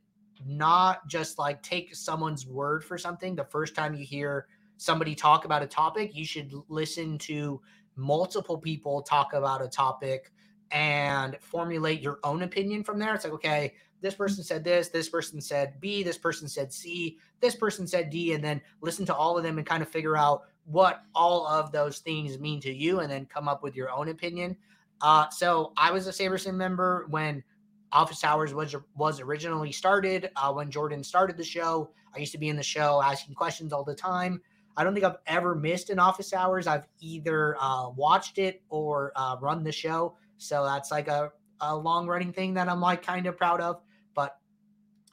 not 0.46 1.08
just 1.08 1.38
like 1.38 1.62
take 1.62 1.96
someone's 1.96 2.46
word 2.46 2.84
for 2.84 2.98
something. 2.98 3.36
The 3.36 3.44
first 3.44 3.76
time 3.76 3.94
you 3.94 4.06
hear 4.06 4.48
somebody 4.78 5.16
talk 5.16 5.46
about 5.46 5.64
a 5.64 5.68
topic, 5.68 6.16
you 6.16 6.26
should 6.26 6.54
listen 6.70 7.18
to 7.20 7.62
multiple 7.96 8.58
people 8.58 9.02
talk 9.02 9.34
about 9.34 9.62
a 9.62 9.68
topic 9.68 10.32
and 10.72 11.36
formulate 11.42 12.02
your 12.02 12.20
own 12.24 12.44
opinion 12.44 12.84
from 12.84 13.00
there. 13.00 13.14
It's 13.14 13.26
like, 13.26 13.34
okay, 13.34 13.74
this 14.02 14.16
person 14.16 14.44
said 14.44 14.64
this, 14.64 14.90
this 14.90 15.10
person 15.10 15.42
said 15.42 15.80
B, 15.82 16.04
this 16.04 16.18
person 16.18 16.48
said 16.48 16.72
C, 16.72 17.18
this 17.42 17.56
person 17.56 17.86
said 17.88 18.10
D, 18.10 18.34
and 18.34 18.44
then 18.44 18.62
listen 18.82 19.06
to 19.08 19.16
all 19.16 19.38
of 19.38 19.44
them 19.44 19.58
and 19.58 19.68
kind 19.68 19.84
of 19.84 19.90
figure 19.90 20.16
out 20.16 20.44
what 20.70 21.02
all 21.16 21.48
of 21.48 21.72
those 21.72 22.00
things 22.00 22.40
mean 22.40 22.62
to 22.62 22.72
you 22.72 23.00
and 23.00 23.12
then 23.12 23.26
come 23.26 23.48
up 23.48 23.64
with 23.64 23.76
your 23.76 23.90
own 23.92 24.10
opinion. 24.10 24.56
Uh, 25.02 25.28
so 25.30 25.74
I 25.78 25.92
was 25.92 26.08
a 26.08 26.12
SaberSim 26.12 26.54
member 26.54 27.08
when 27.10 27.44
Office 27.92 28.24
Hours 28.24 28.54
was 28.54 28.76
was 28.96 29.20
originally 29.20 29.72
started. 29.72 30.30
Uh, 30.36 30.54
when 30.54 30.70
Jordan 30.70 31.04
started 31.04 31.38
the 31.38 31.44
show, 31.44 31.90
I 32.16 32.20
used 32.20 32.32
to 32.34 32.38
be 32.38 32.50
in 32.50 32.56
the 32.56 32.64
show 32.64 33.02
asking 33.04 33.34
questions 33.34 33.74
all 33.74 33.84
the 33.84 33.96
time. 33.96 34.42
I 34.78 34.84
don't 34.84 34.94
think 34.94 35.06
I've 35.06 35.18
ever 35.26 35.56
missed 35.56 35.90
an 35.90 35.98
Office 36.00 36.34
Hours. 36.34 36.68
I've 36.68 36.88
either 37.00 37.58
uh, 37.60 37.90
watched 37.90 38.38
it 38.38 38.62
or 38.70 39.12
uh, 39.16 39.38
run 39.42 39.64
the 39.64 39.72
show. 39.72 40.16
So 40.38 40.64
that's 40.64 40.92
like 40.92 41.08
a, 41.08 41.32
a 41.62 41.76
long 41.76 42.08
running 42.08 42.32
thing 42.32 42.54
that 42.54 42.70
I'm 42.70 42.80
like 42.80 43.04
kind 43.06 43.26
of 43.26 43.36
proud 43.36 43.60
of 43.60 43.82
But 44.14 44.38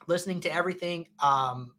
listening 0.07 0.39
to 0.41 0.53
everything. 0.53 1.07
Um, 1.19 1.73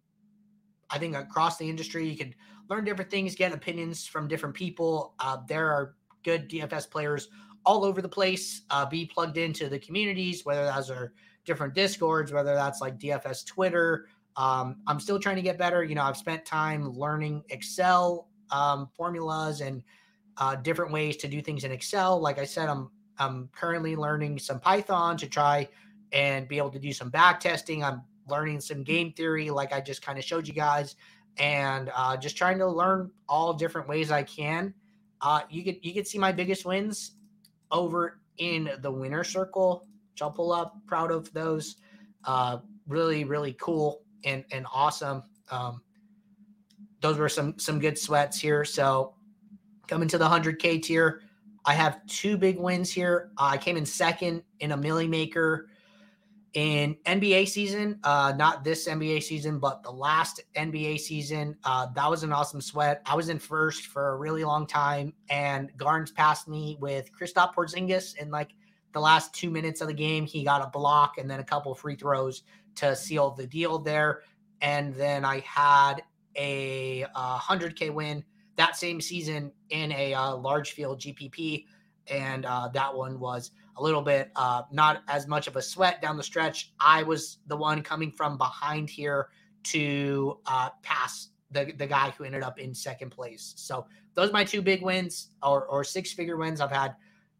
I 0.90 0.98
think 0.98 1.14
across 1.16 1.58
the 1.58 1.68
industry, 1.68 2.08
you 2.08 2.16
could 2.16 2.34
learn 2.68 2.84
different 2.84 3.10
things, 3.10 3.34
get 3.34 3.52
opinions 3.52 4.06
from 4.06 4.28
different 4.28 4.54
people. 4.54 5.14
Uh, 5.18 5.38
there 5.46 5.68
are 5.70 5.94
good 6.22 6.48
DFS 6.48 6.90
players 6.90 7.28
all 7.64 7.84
over 7.84 8.00
the 8.02 8.08
place. 8.08 8.62
Uh, 8.70 8.86
be 8.86 9.06
plugged 9.06 9.36
into 9.36 9.68
the 9.68 9.78
communities, 9.78 10.44
whether 10.44 10.64
those 10.64 10.90
are 10.90 11.12
different 11.44 11.74
discords, 11.74 12.32
whether 12.32 12.54
that's 12.54 12.80
like 12.80 12.98
DFS 12.98 13.46
Twitter. 13.46 14.06
Um, 14.36 14.76
I'm 14.86 15.00
still 15.00 15.18
trying 15.18 15.36
to 15.36 15.42
get 15.42 15.58
better. 15.58 15.82
You 15.82 15.94
know, 15.94 16.02
I've 16.02 16.16
spent 16.16 16.44
time 16.44 16.88
learning 16.92 17.42
Excel 17.48 18.28
um, 18.50 18.88
formulas 18.94 19.60
and 19.60 19.82
uh, 20.36 20.56
different 20.56 20.92
ways 20.92 21.16
to 21.18 21.28
do 21.28 21.42
things 21.42 21.64
in 21.64 21.72
Excel. 21.72 22.20
Like 22.20 22.38
I 22.38 22.44
said, 22.44 22.68
I'm 22.68 22.90
I'm 23.18 23.48
currently 23.52 23.96
learning 23.96 24.38
some 24.38 24.60
Python 24.60 25.16
to 25.16 25.26
try 25.26 25.68
and 26.12 26.46
be 26.46 26.56
able 26.56 26.70
to 26.70 26.78
do 26.78 26.92
some 26.92 27.10
back 27.10 27.40
testing. 27.40 27.82
I'm 27.82 28.02
learning 28.28 28.60
some 28.60 28.84
game 28.84 29.12
theory, 29.12 29.50
like 29.50 29.72
I 29.72 29.80
just 29.80 30.02
kind 30.02 30.18
of 30.18 30.24
showed 30.24 30.46
you 30.46 30.54
guys, 30.54 30.96
and 31.38 31.90
uh, 31.94 32.16
just 32.16 32.36
trying 32.36 32.58
to 32.58 32.66
learn 32.66 33.10
all 33.28 33.52
different 33.52 33.88
ways 33.88 34.10
I 34.10 34.22
can. 34.22 34.74
Uh, 35.20 35.40
you 35.50 35.64
could 35.64 35.78
you 35.82 35.92
could 35.92 36.06
see 36.06 36.18
my 36.18 36.32
biggest 36.32 36.64
wins 36.64 37.12
over 37.70 38.20
in 38.38 38.70
the 38.80 38.90
winner 38.90 39.24
circle, 39.24 39.86
which 40.12 40.22
I'll 40.22 40.30
pull 40.30 40.52
up. 40.52 40.76
Proud 40.86 41.10
of 41.10 41.32
those. 41.32 41.76
Uh, 42.24 42.58
really, 42.86 43.24
really 43.24 43.54
cool 43.54 44.02
and 44.24 44.44
and 44.52 44.66
awesome. 44.72 45.22
Um, 45.50 45.82
those 47.00 47.18
were 47.18 47.28
some 47.28 47.58
some 47.58 47.78
good 47.78 47.98
sweats 47.98 48.40
here. 48.40 48.64
So 48.64 49.14
coming 49.86 50.08
to 50.08 50.18
the 50.18 50.28
100K 50.28 50.82
tier, 50.82 51.22
I 51.64 51.74
have 51.74 52.04
two 52.06 52.36
big 52.36 52.58
wins 52.58 52.90
here. 52.90 53.30
I 53.38 53.56
came 53.56 53.76
in 53.76 53.86
second 53.86 54.42
in 54.60 54.72
a 54.72 54.76
Milly 54.76 55.08
Maker 55.08 55.68
in 56.54 56.96
NBA 57.06 57.48
season, 57.48 58.00
uh, 58.04 58.32
not 58.36 58.64
this 58.64 58.88
NBA 58.88 59.22
season, 59.22 59.58
but 59.58 59.82
the 59.82 59.90
last 59.90 60.40
NBA 60.56 60.98
season. 60.98 61.56
Uh, 61.64 61.86
that 61.94 62.08
was 62.08 62.22
an 62.22 62.32
awesome 62.32 62.60
sweat. 62.60 63.02
I 63.06 63.14
was 63.14 63.28
in 63.28 63.38
first 63.38 63.86
for 63.86 64.10
a 64.10 64.16
really 64.16 64.44
long 64.44 64.66
time, 64.66 65.12
and 65.28 65.70
Garns 65.76 66.10
passed 66.10 66.48
me 66.48 66.76
with 66.80 67.10
Kristaps 67.12 67.54
Porzingis 67.54 68.16
in 68.16 68.30
like 68.30 68.50
the 68.92 69.00
last 69.00 69.34
two 69.34 69.50
minutes 69.50 69.80
of 69.80 69.88
the 69.88 69.94
game. 69.94 70.26
He 70.26 70.44
got 70.44 70.62
a 70.62 70.68
block 70.68 71.18
and 71.18 71.30
then 71.30 71.40
a 71.40 71.44
couple 71.44 71.74
free 71.74 71.96
throws 71.96 72.42
to 72.76 72.96
seal 72.96 73.30
the 73.30 73.46
deal 73.46 73.78
there. 73.78 74.22
And 74.60 74.94
then 74.94 75.24
I 75.24 75.40
had 75.40 76.02
a 76.36 77.04
uh, 77.14 77.38
100K 77.38 77.92
win 77.92 78.24
that 78.56 78.76
same 78.76 79.00
season 79.00 79.52
in 79.70 79.92
a 79.92 80.14
uh, 80.14 80.34
large 80.34 80.72
field 80.72 81.00
GPP. 81.00 81.66
And 82.08 82.44
uh, 82.46 82.68
that 82.68 82.94
one 82.94 83.20
was 83.20 83.50
a 83.78 83.82
little 83.82 84.02
bit 84.02 84.30
uh, 84.36 84.62
not 84.70 85.02
as 85.08 85.26
much 85.26 85.46
of 85.46 85.56
a 85.56 85.62
sweat 85.62 86.02
down 86.02 86.16
the 86.16 86.22
stretch. 86.22 86.72
I 86.80 87.02
was 87.02 87.38
the 87.46 87.56
one 87.56 87.82
coming 87.82 88.12
from 88.12 88.36
behind 88.36 88.90
here 88.90 89.28
to 89.64 90.38
uh, 90.46 90.70
pass 90.82 91.28
the, 91.50 91.72
the 91.76 91.86
guy 91.86 92.10
who 92.10 92.24
ended 92.24 92.42
up 92.42 92.58
in 92.58 92.74
second 92.74 93.10
place. 93.10 93.54
So 93.56 93.86
those 94.14 94.30
are 94.30 94.32
my 94.32 94.44
two 94.44 94.62
big 94.62 94.82
wins 94.82 95.30
or, 95.42 95.66
or 95.66 95.84
six 95.84 96.12
figure 96.12 96.36
wins. 96.36 96.60
I've 96.60 96.70
had 96.70 96.96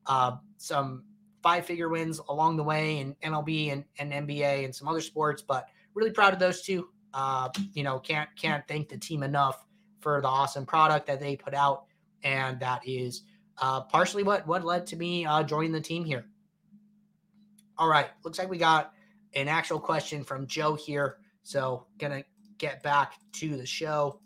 uh, 0.06 0.36
some 0.56 1.04
five 1.42 1.64
figure 1.64 1.88
wins 1.88 2.20
along 2.28 2.56
the 2.56 2.62
way 2.62 2.98
in 2.98 3.14
MLB 3.24 3.72
and, 3.72 3.84
and 3.98 4.12
NBA 4.12 4.64
and 4.64 4.74
some 4.74 4.88
other 4.88 5.00
sports, 5.00 5.42
but 5.42 5.68
really 5.94 6.10
proud 6.10 6.32
of 6.32 6.38
those 6.38 6.62
two. 6.62 6.88
Uh, 7.14 7.48
you 7.72 7.82
know, 7.82 7.98
can't 7.98 8.28
can't 8.36 8.66
thank 8.68 8.88
the 8.88 8.98
team 8.98 9.22
enough 9.22 9.66
for 10.00 10.20
the 10.20 10.28
awesome 10.28 10.66
product 10.66 11.06
that 11.06 11.18
they 11.18 11.36
put 11.36 11.54
out, 11.54 11.84
and 12.22 12.60
that 12.60 12.86
is 12.86 13.22
uh, 13.60 13.82
partially 13.82 14.22
what 14.22 14.46
what 14.46 14.64
led 14.64 14.86
to 14.86 14.96
me 14.96 15.24
uh, 15.24 15.42
joining 15.42 15.72
the 15.72 15.80
team 15.80 16.04
here. 16.04 16.26
All 17.76 17.88
right, 17.88 18.08
looks 18.24 18.38
like 18.38 18.50
we 18.50 18.58
got 18.58 18.92
an 19.34 19.48
actual 19.48 19.78
question 19.78 20.24
from 20.24 20.46
Joe 20.46 20.74
here, 20.74 21.18
so 21.42 21.86
gonna 21.98 22.24
get 22.58 22.82
back 22.82 23.14
to 23.34 23.56
the 23.56 23.66
show. 23.66 24.20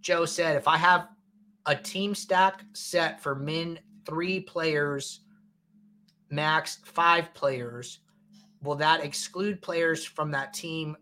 Joe 0.00 0.24
said, 0.24 0.56
if 0.56 0.68
I 0.68 0.76
have 0.76 1.08
a 1.66 1.74
team 1.74 2.14
stack 2.14 2.62
set 2.72 3.20
for 3.20 3.34
min 3.34 3.78
three 4.06 4.40
players, 4.40 5.20
max 6.30 6.78
five 6.84 7.34
players, 7.34 8.00
will 8.62 8.76
that 8.76 9.04
exclude 9.04 9.60
players 9.60 10.04
from 10.04 10.30
that 10.30 10.54
team 10.54 10.96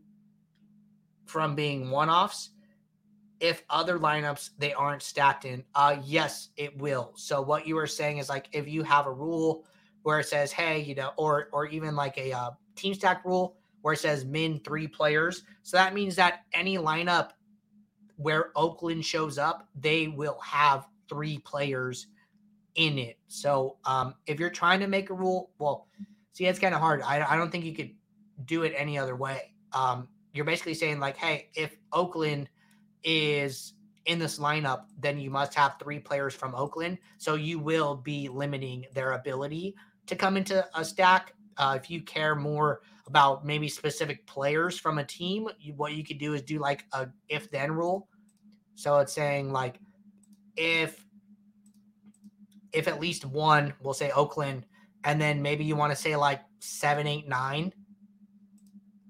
from 1.27 1.55
being 1.55 1.91
one 1.91 2.11
offs? 2.11 2.51
If 3.41 3.63
other 3.69 3.99
lineups 3.99 4.51
they 4.59 4.73
aren't 4.73 5.03
stacked 5.03 5.45
in, 5.45 5.65
uh, 5.75 5.97
yes, 6.05 6.49
it 6.57 6.77
will. 6.79 7.13
So 7.17 7.43
what 7.43 7.67
you 7.67 7.75
were 7.75 7.87
saying 7.87 8.19
is 8.19 8.29
like 8.29 8.49
if 8.53 8.67
you 8.67 8.83
have 8.83 9.07
a 9.07 9.13
rule 9.13 9.67
where 10.03 10.21
it 10.21 10.27
says, 10.27 10.53
hey, 10.53 10.81
you 10.81 10.95
know, 10.95 11.13
or 11.17 11.49
or 11.53 11.67
even 11.67 11.95
like 11.95 12.17
a 12.17 12.33
uh, 12.33 12.51
team 12.77 12.95
stack 12.95 13.25
rule 13.25 13.57
where 13.83 13.95
it 13.95 13.99
says 13.99 14.25
min 14.25 14.59
three 14.61 14.89
players, 14.89 15.43
so 15.63 15.77
that 15.77 15.95
means 15.95 16.17
that 16.17 16.45
any 16.55 16.79
lineup 16.79 17.31
where 18.17 18.51
Oakland 18.57 19.05
shows 19.05 19.39
up, 19.39 19.69
they 19.75 20.09
will 20.09 20.39
have 20.41 20.87
three 21.09 21.39
players 21.39 22.07
in 22.75 22.99
it. 22.99 23.19
So 23.29 23.77
um, 23.85 24.15
if 24.27 24.41
you're 24.41 24.51
trying 24.51 24.81
to 24.81 24.87
make 24.87 25.11
a 25.11 25.15
rule, 25.15 25.51
well, 25.59 25.89
see, 26.33 26.47
it's 26.47 26.59
kind 26.59 26.75
of 26.75 26.81
hard. 26.81 27.03
I, 27.03 27.25
I 27.29 27.37
don't 27.37 27.51
think 27.51 27.65
you 27.65 27.75
could 27.75 27.91
do 28.45 28.63
it 28.63 28.73
any 28.77 28.99
other 28.99 29.17
way. 29.17 29.53
Um, 29.73 30.09
you're 30.33 30.45
basically 30.45 30.75
saying 30.75 31.01
like, 31.01 31.17
hey, 31.17 31.49
if 31.55 31.77
Oakland 31.93 32.49
is 33.07 33.73
in 34.05 34.19
this 34.19 34.39
lineup, 34.39 34.83
then 34.99 35.19
you 35.19 35.31
must 35.31 35.55
have 35.55 35.77
three 35.81 35.99
players 35.99 36.35
from 36.35 36.55
Oakland. 36.55 36.99
So 37.17 37.37
you 37.37 37.59
will 37.59 37.95
be 37.97 38.29
limiting 38.29 38.85
their 38.93 39.13
ability 39.13 39.75
to 40.07 40.17
come 40.17 40.37
into 40.37 40.67
a 40.75 40.85
stack. 40.85 41.33
Uh, 41.57 41.79
if 41.81 41.91
you 41.91 42.03
care 42.03 42.35
more 42.35 42.83
about 43.07 43.47
maybe 43.47 43.69
specific 43.69 44.27
players 44.27 44.79
from 44.79 44.99
a 44.99 45.05
team, 45.05 45.49
you, 45.59 45.73
what 45.75 45.95
you 45.95 46.05
could 46.05 46.19
do 46.19 46.35
is 46.35 46.43
do 46.43 46.59
like 46.59 46.85
a 46.93 47.09
if 47.29 47.51
then 47.51 47.73
rule. 47.73 48.09
So 48.75 48.99
it's 48.99 49.13
saying 49.13 49.53
like 49.53 49.81
if 50.57 51.05
if 52.73 52.89
at 52.89 53.01
least 53.01 53.25
one, 53.25 53.73
we'll 53.81 53.95
say 53.95 54.11
Oakland, 54.11 54.67
and 55.05 55.21
then 55.21 55.41
maybe 55.41 55.65
you 55.65 55.77
want 55.77 55.93
to 55.93 55.97
say 55.97 56.15
like 56.17 56.43
seven, 56.59 57.07
eight, 57.07 57.27
nine. 57.27 57.73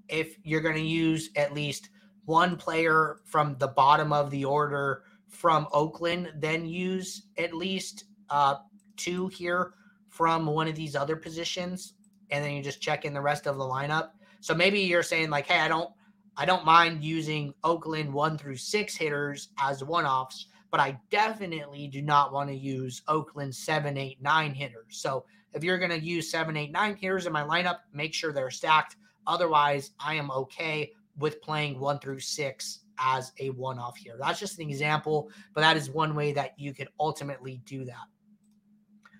If 0.07 0.37
you're 0.43 0.61
going 0.61 0.75
to 0.75 0.81
use 0.81 1.29
at 1.35 1.53
least 1.53 1.89
one 2.27 2.57
player 2.57 3.21
from 3.23 3.55
the 3.57 3.69
bottom 3.69 4.11
of 4.11 4.29
the 4.31 4.43
order 4.43 5.03
from 5.29 5.65
Oakland, 5.71 6.33
then 6.35 6.65
use 6.65 7.23
at 7.37 7.53
least 7.53 8.03
uh, 8.29 8.55
two 8.97 9.29
here 9.29 9.73
from 10.09 10.45
one 10.45 10.67
of 10.67 10.75
these 10.75 10.93
other 10.93 11.15
positions, 11.15 11.93
and 12.29 12.43
then 12.43 12.51
you 12.51 12.61
just 12.61 12.81
check 12.81 13.05
in 13.05 13.13
the 13.13 13.21
rest 13.21 13.47
of 13.47 13.57
the 13.57 13.63
lineup. 13.63 14.09
So 14.41 14.53
maybe 14.53 14.81
you're 14.81 15.03
saying 15.03 15.29
like, 15.29 15.47
hey, 15.47 15.61
I 15.61 15.69
don't, 15.69 15.89
I 16.35 16.45
don't 16.45 16.65
mind 16.65 17.01
using 17.01 17.53
Oakland 17.63 18.13
one 18.13 18.37
through 18.37 18.57
six 18.57 18.93
hitters 18.93 19.49
as 19.57 19.81
one 19.81 20.05
offs, 20.05 20.47
but 20.69 20.81
I 20.81 20.99
definitely 21.09 21.87
do 21.87 22.01
not 22.01 22.33
want 22.33 22.49
to 22.49 22.55
use 22.55 23.03
Oakland 23.07 23.55
seven, 23.55 23.97
eight, 23.97 24.21
nine 24.21 24.53
hitters. 24.53 24.97
So 24.97 25.23
if 25.53 25.63
you're 25.63 25.79
going 25.79 25.91
to 25.91 26.05
use 26.05 26.29
seven, 26.29 26.57
eight, 26.57 26.73
nine 26.73 26.97
hitters 26.97 27.25
in 27.25 27.31
my 27.31 27.43
lineup, 27.43 27.77
make 27.93 28.13
sure 28.13 28.33
they're 28.33 28.51
stacked. 28.51 28.97
Otherwise, 29.25 29.91
I 29.97 30.15
am 30.15 30.29
okay 30.31 30.91
with 31.17 31.41
playing 31.41 31.79
one 31.79 31.99
through 31.99 32.19
six 32.19 32.79
as 32.99 33.31
a 33.39 33.49
one 33.51 33.79
off 33.79 33.97
here. 33.97 34.15
That's 34.19 34.39
just 34.39 34.59
an 34.59 34.69
example, 34.69 35.29
but 35.53 35.61
that 35.61 35.77
is 35.77 35.89
one 35.89 36.15
way 36.15 36.33
that 36.33 36.53
you 36.57 36.73
could 36.73 36.89
ultimately 36.99 37.61
do 37.65 37.85
that. 37.85 38.05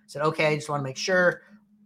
Said, 0.07 0.21
okay, 0.23 0.47
I 0.47 0.55
just 0.55 0.69
want 0.69 0.79
to 0.79 0.83
make 0.83 0.97
sure 0.97 1.41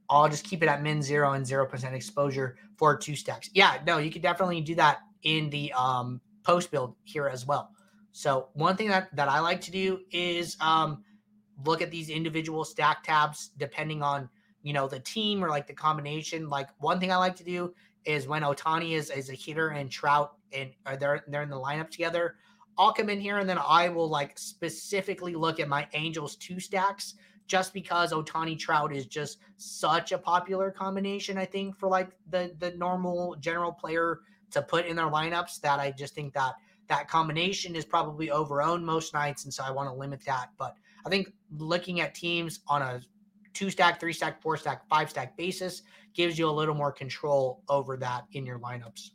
I'll 0.10 0.30
just 0.30 0.44
keep 0.44 0.62
it 0.62 0.70
at 0.70 0.84
min 0.84 1.02
zero 1.02 1.32
and 1.34 1.46
0% 1.46 1.94
exposure 1.94 2.58
for 2.78 2.96
two 2.98 3.16
stacks. 3.16 3.50
Yeah, 3.54 3.80
no, 3.88 3.98
you 3.98 4.12
could 4.12 4.22
definitely 4.22 4.62
do 4.62 4.76
that 4.76 5.00
in 5.24 5.50
the 5.50 5.72
um, 5.74 6.22
post 6.44 6.72
build 6.72 6.96
here 7.04 7.28
as 7.28 7.46
well. 7.48 7.72
So 8.12 8.50
one 8.54 8.76
thing 8.76 8.90
that, 8.90 9.16
that 9.16 9.30
I 9.30 9.40
like 9.40 9.62
to 9.62 9.72
do 9.72 10.02
is 10.12 10.58
um, 10.60 11.04
look 11.66 11.82
at 11.82 11.92
these 11.92 12.10
individual 12.10 12.66
stack 12.66 13.04
tabs 13.04 13.52
depending 13.58 14.04
on, 14.04 14.30
you 14.64 14.74
know, 14.74 14.88
the 14.88 15.00
team 15.00 15.44
or 15.44 15.50
like 15.50 15.66
the 15.66 15.74
combination. 15.74 16.50
Like 16.50 16.70
one 16.80 17.00
thing 17.00 17.12
I 17.12 17.16
like 17.16 17.36
to 17.38 17.44
do 17.44 17.74
is 18.06 18.28
when 18.28 18.42
Ohtani 18.42 18.92
is, 18.92 19.10
is 19.10 19.30
a 19.30 19.34
hitter 19.34 19.70
and 19.70 19.90
Trout 19.90 20.34
and 20.54 20.72
are 20.86 20.98
they're, 20.98 21.24
they're 21.28 21.44
in 21.44 21.50
the 21.50 21.60
lineup 21.60 21.90
together, 21.90 22.36
I'll 22.78 22.94
come 22.94 23.10
in 23.10 23.20
here 23.20 23.40
and 23.40 23.50
then 23.50 23.60
I 23.60 23.90
will 23.90 24.10
like 24.10 24.38
specifically 24.38 25.36
look 25.36 25.60
at 25.60 25.68
my 25.68 25.88
Angels 25.94 26.36
two 26.36 26.60
stacks 26.60 27.16
just 27.48 27.74
because 27.74 28.14
Ohtani 28.14 28.58
Trout 28.58 28.96
is 28.96 29.06
just 29.06 29.40
such 29.58 30.12
a 30.12 30.18
popular 30.18 30.72
combination, 30.72 31.38
I 31.38 31.46
think, 31.46 31.78
for 31.78 31.90
like 31.90 32.10
the 32.30 32.56
the 32.60 32.72
normal 32.72 33.36
general 33.40 33.72
player 33.72 34.22
to 34.52 34.62
put 34.62 34.86
in 34.86 34.96
their 34.96 35.08
lineups 35.08 35.60
that 35.62 35.80
I 35.80 35.92
just 35.92 36.16
think 36.16 36.34
that– 36.34 36.54
that 36.92 37.08
combination 37.08 37.74
is 37.74 37.86
probably 37.86 38.28
overowned 38.28 38.84
most 38.84 39.14
nights, 39.14 39.46
and 39.46 39.54
so 39.54 39.64
I 39.64 39.72
want 39.72 39.88
to 39.88 39.94
limit 39.94 40.20
that. 40.26 40.50
But 40.58 40.76
I 41.06 41.10
think 41.10 41.32
looking 41.58 42.02
at 42.02 42.14
teams 42.14 42.60
on 42.68 42.82
a 42.82 43.02
two 43.54 43.70
stack, 43.70 44.00
three 44.00 44.14
stack, 44.14 44.42
four 44.42 44.58
stack, 44.58 44.88
five 44.90 45.10
stack 45.10 45.38
basis 45.38 45.84
gives 46.14 46.38
you 46.38 46.50
a 46.50 46.52
little 46.52 46.76
more 46.76 46.92
control 46.92 47.64
over 47.70 47.98
that 47.98 48.26
in 48.34 48.46
your 48.46 48.60
lineups. 48.60 49.12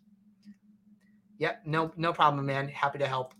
Yep, 1.38 1.62
no, 1.66 1.92
no 1.96 2.12
problem, 2.12 2.46
man. 2.46 2.68
Happy 2.68 2.99
to 2.99 3.07
help. 3.07 3.35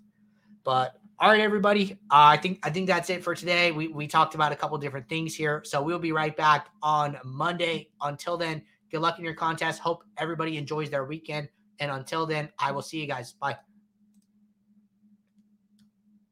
But 0.65 0.97
all 1.19 1.31
right, 1.31 1.41
everybody. 1.41 1.93
Uh, 2.11 2.29
I 2.29 2.37
think 2.37 2.59
I 2.63 2.71
think 2.71 2.87
that's 2.87 3.09
it 3.09 3.25
for 3.25 3.35
today. 3.35 3.73
We 3.73 3.89
we 3.89 4.07
talked 4.07 4.35
about 4.35 4.53
a 4.53 4.57
couple 4.57 4.77
different 4.77 5.09
things 5.09 5.35
here, 5.35 5.63
so 5.65 5.81
we'll 5.81 5.99
be 5.99 6.13
right 6.13 6.37
back 6.37 6.69
on 6.83 7.19
Monday. 7.25 7.89
Until 8.03 8.37
then, 8.37 8.63
good 8.91 9.01
luck 9.01 9.19
in 9.19 9.25
your 9.25 9.35
contest. 9.35 9.81
Hope 9.81 10.05
everybody 10.19 10.59
enjoys 10.59 10.91
their 10.91 11.07
weekend. 11.07 11.49
And 11.79 11.91
until 11.91 12.27
then, 12.27 12.51
I 12.59 12.71
will 12.73 12.83
see 12.83 13.01
you 13.01 13.07
guys. 13.07 13.33
Bye. 13.33 13.57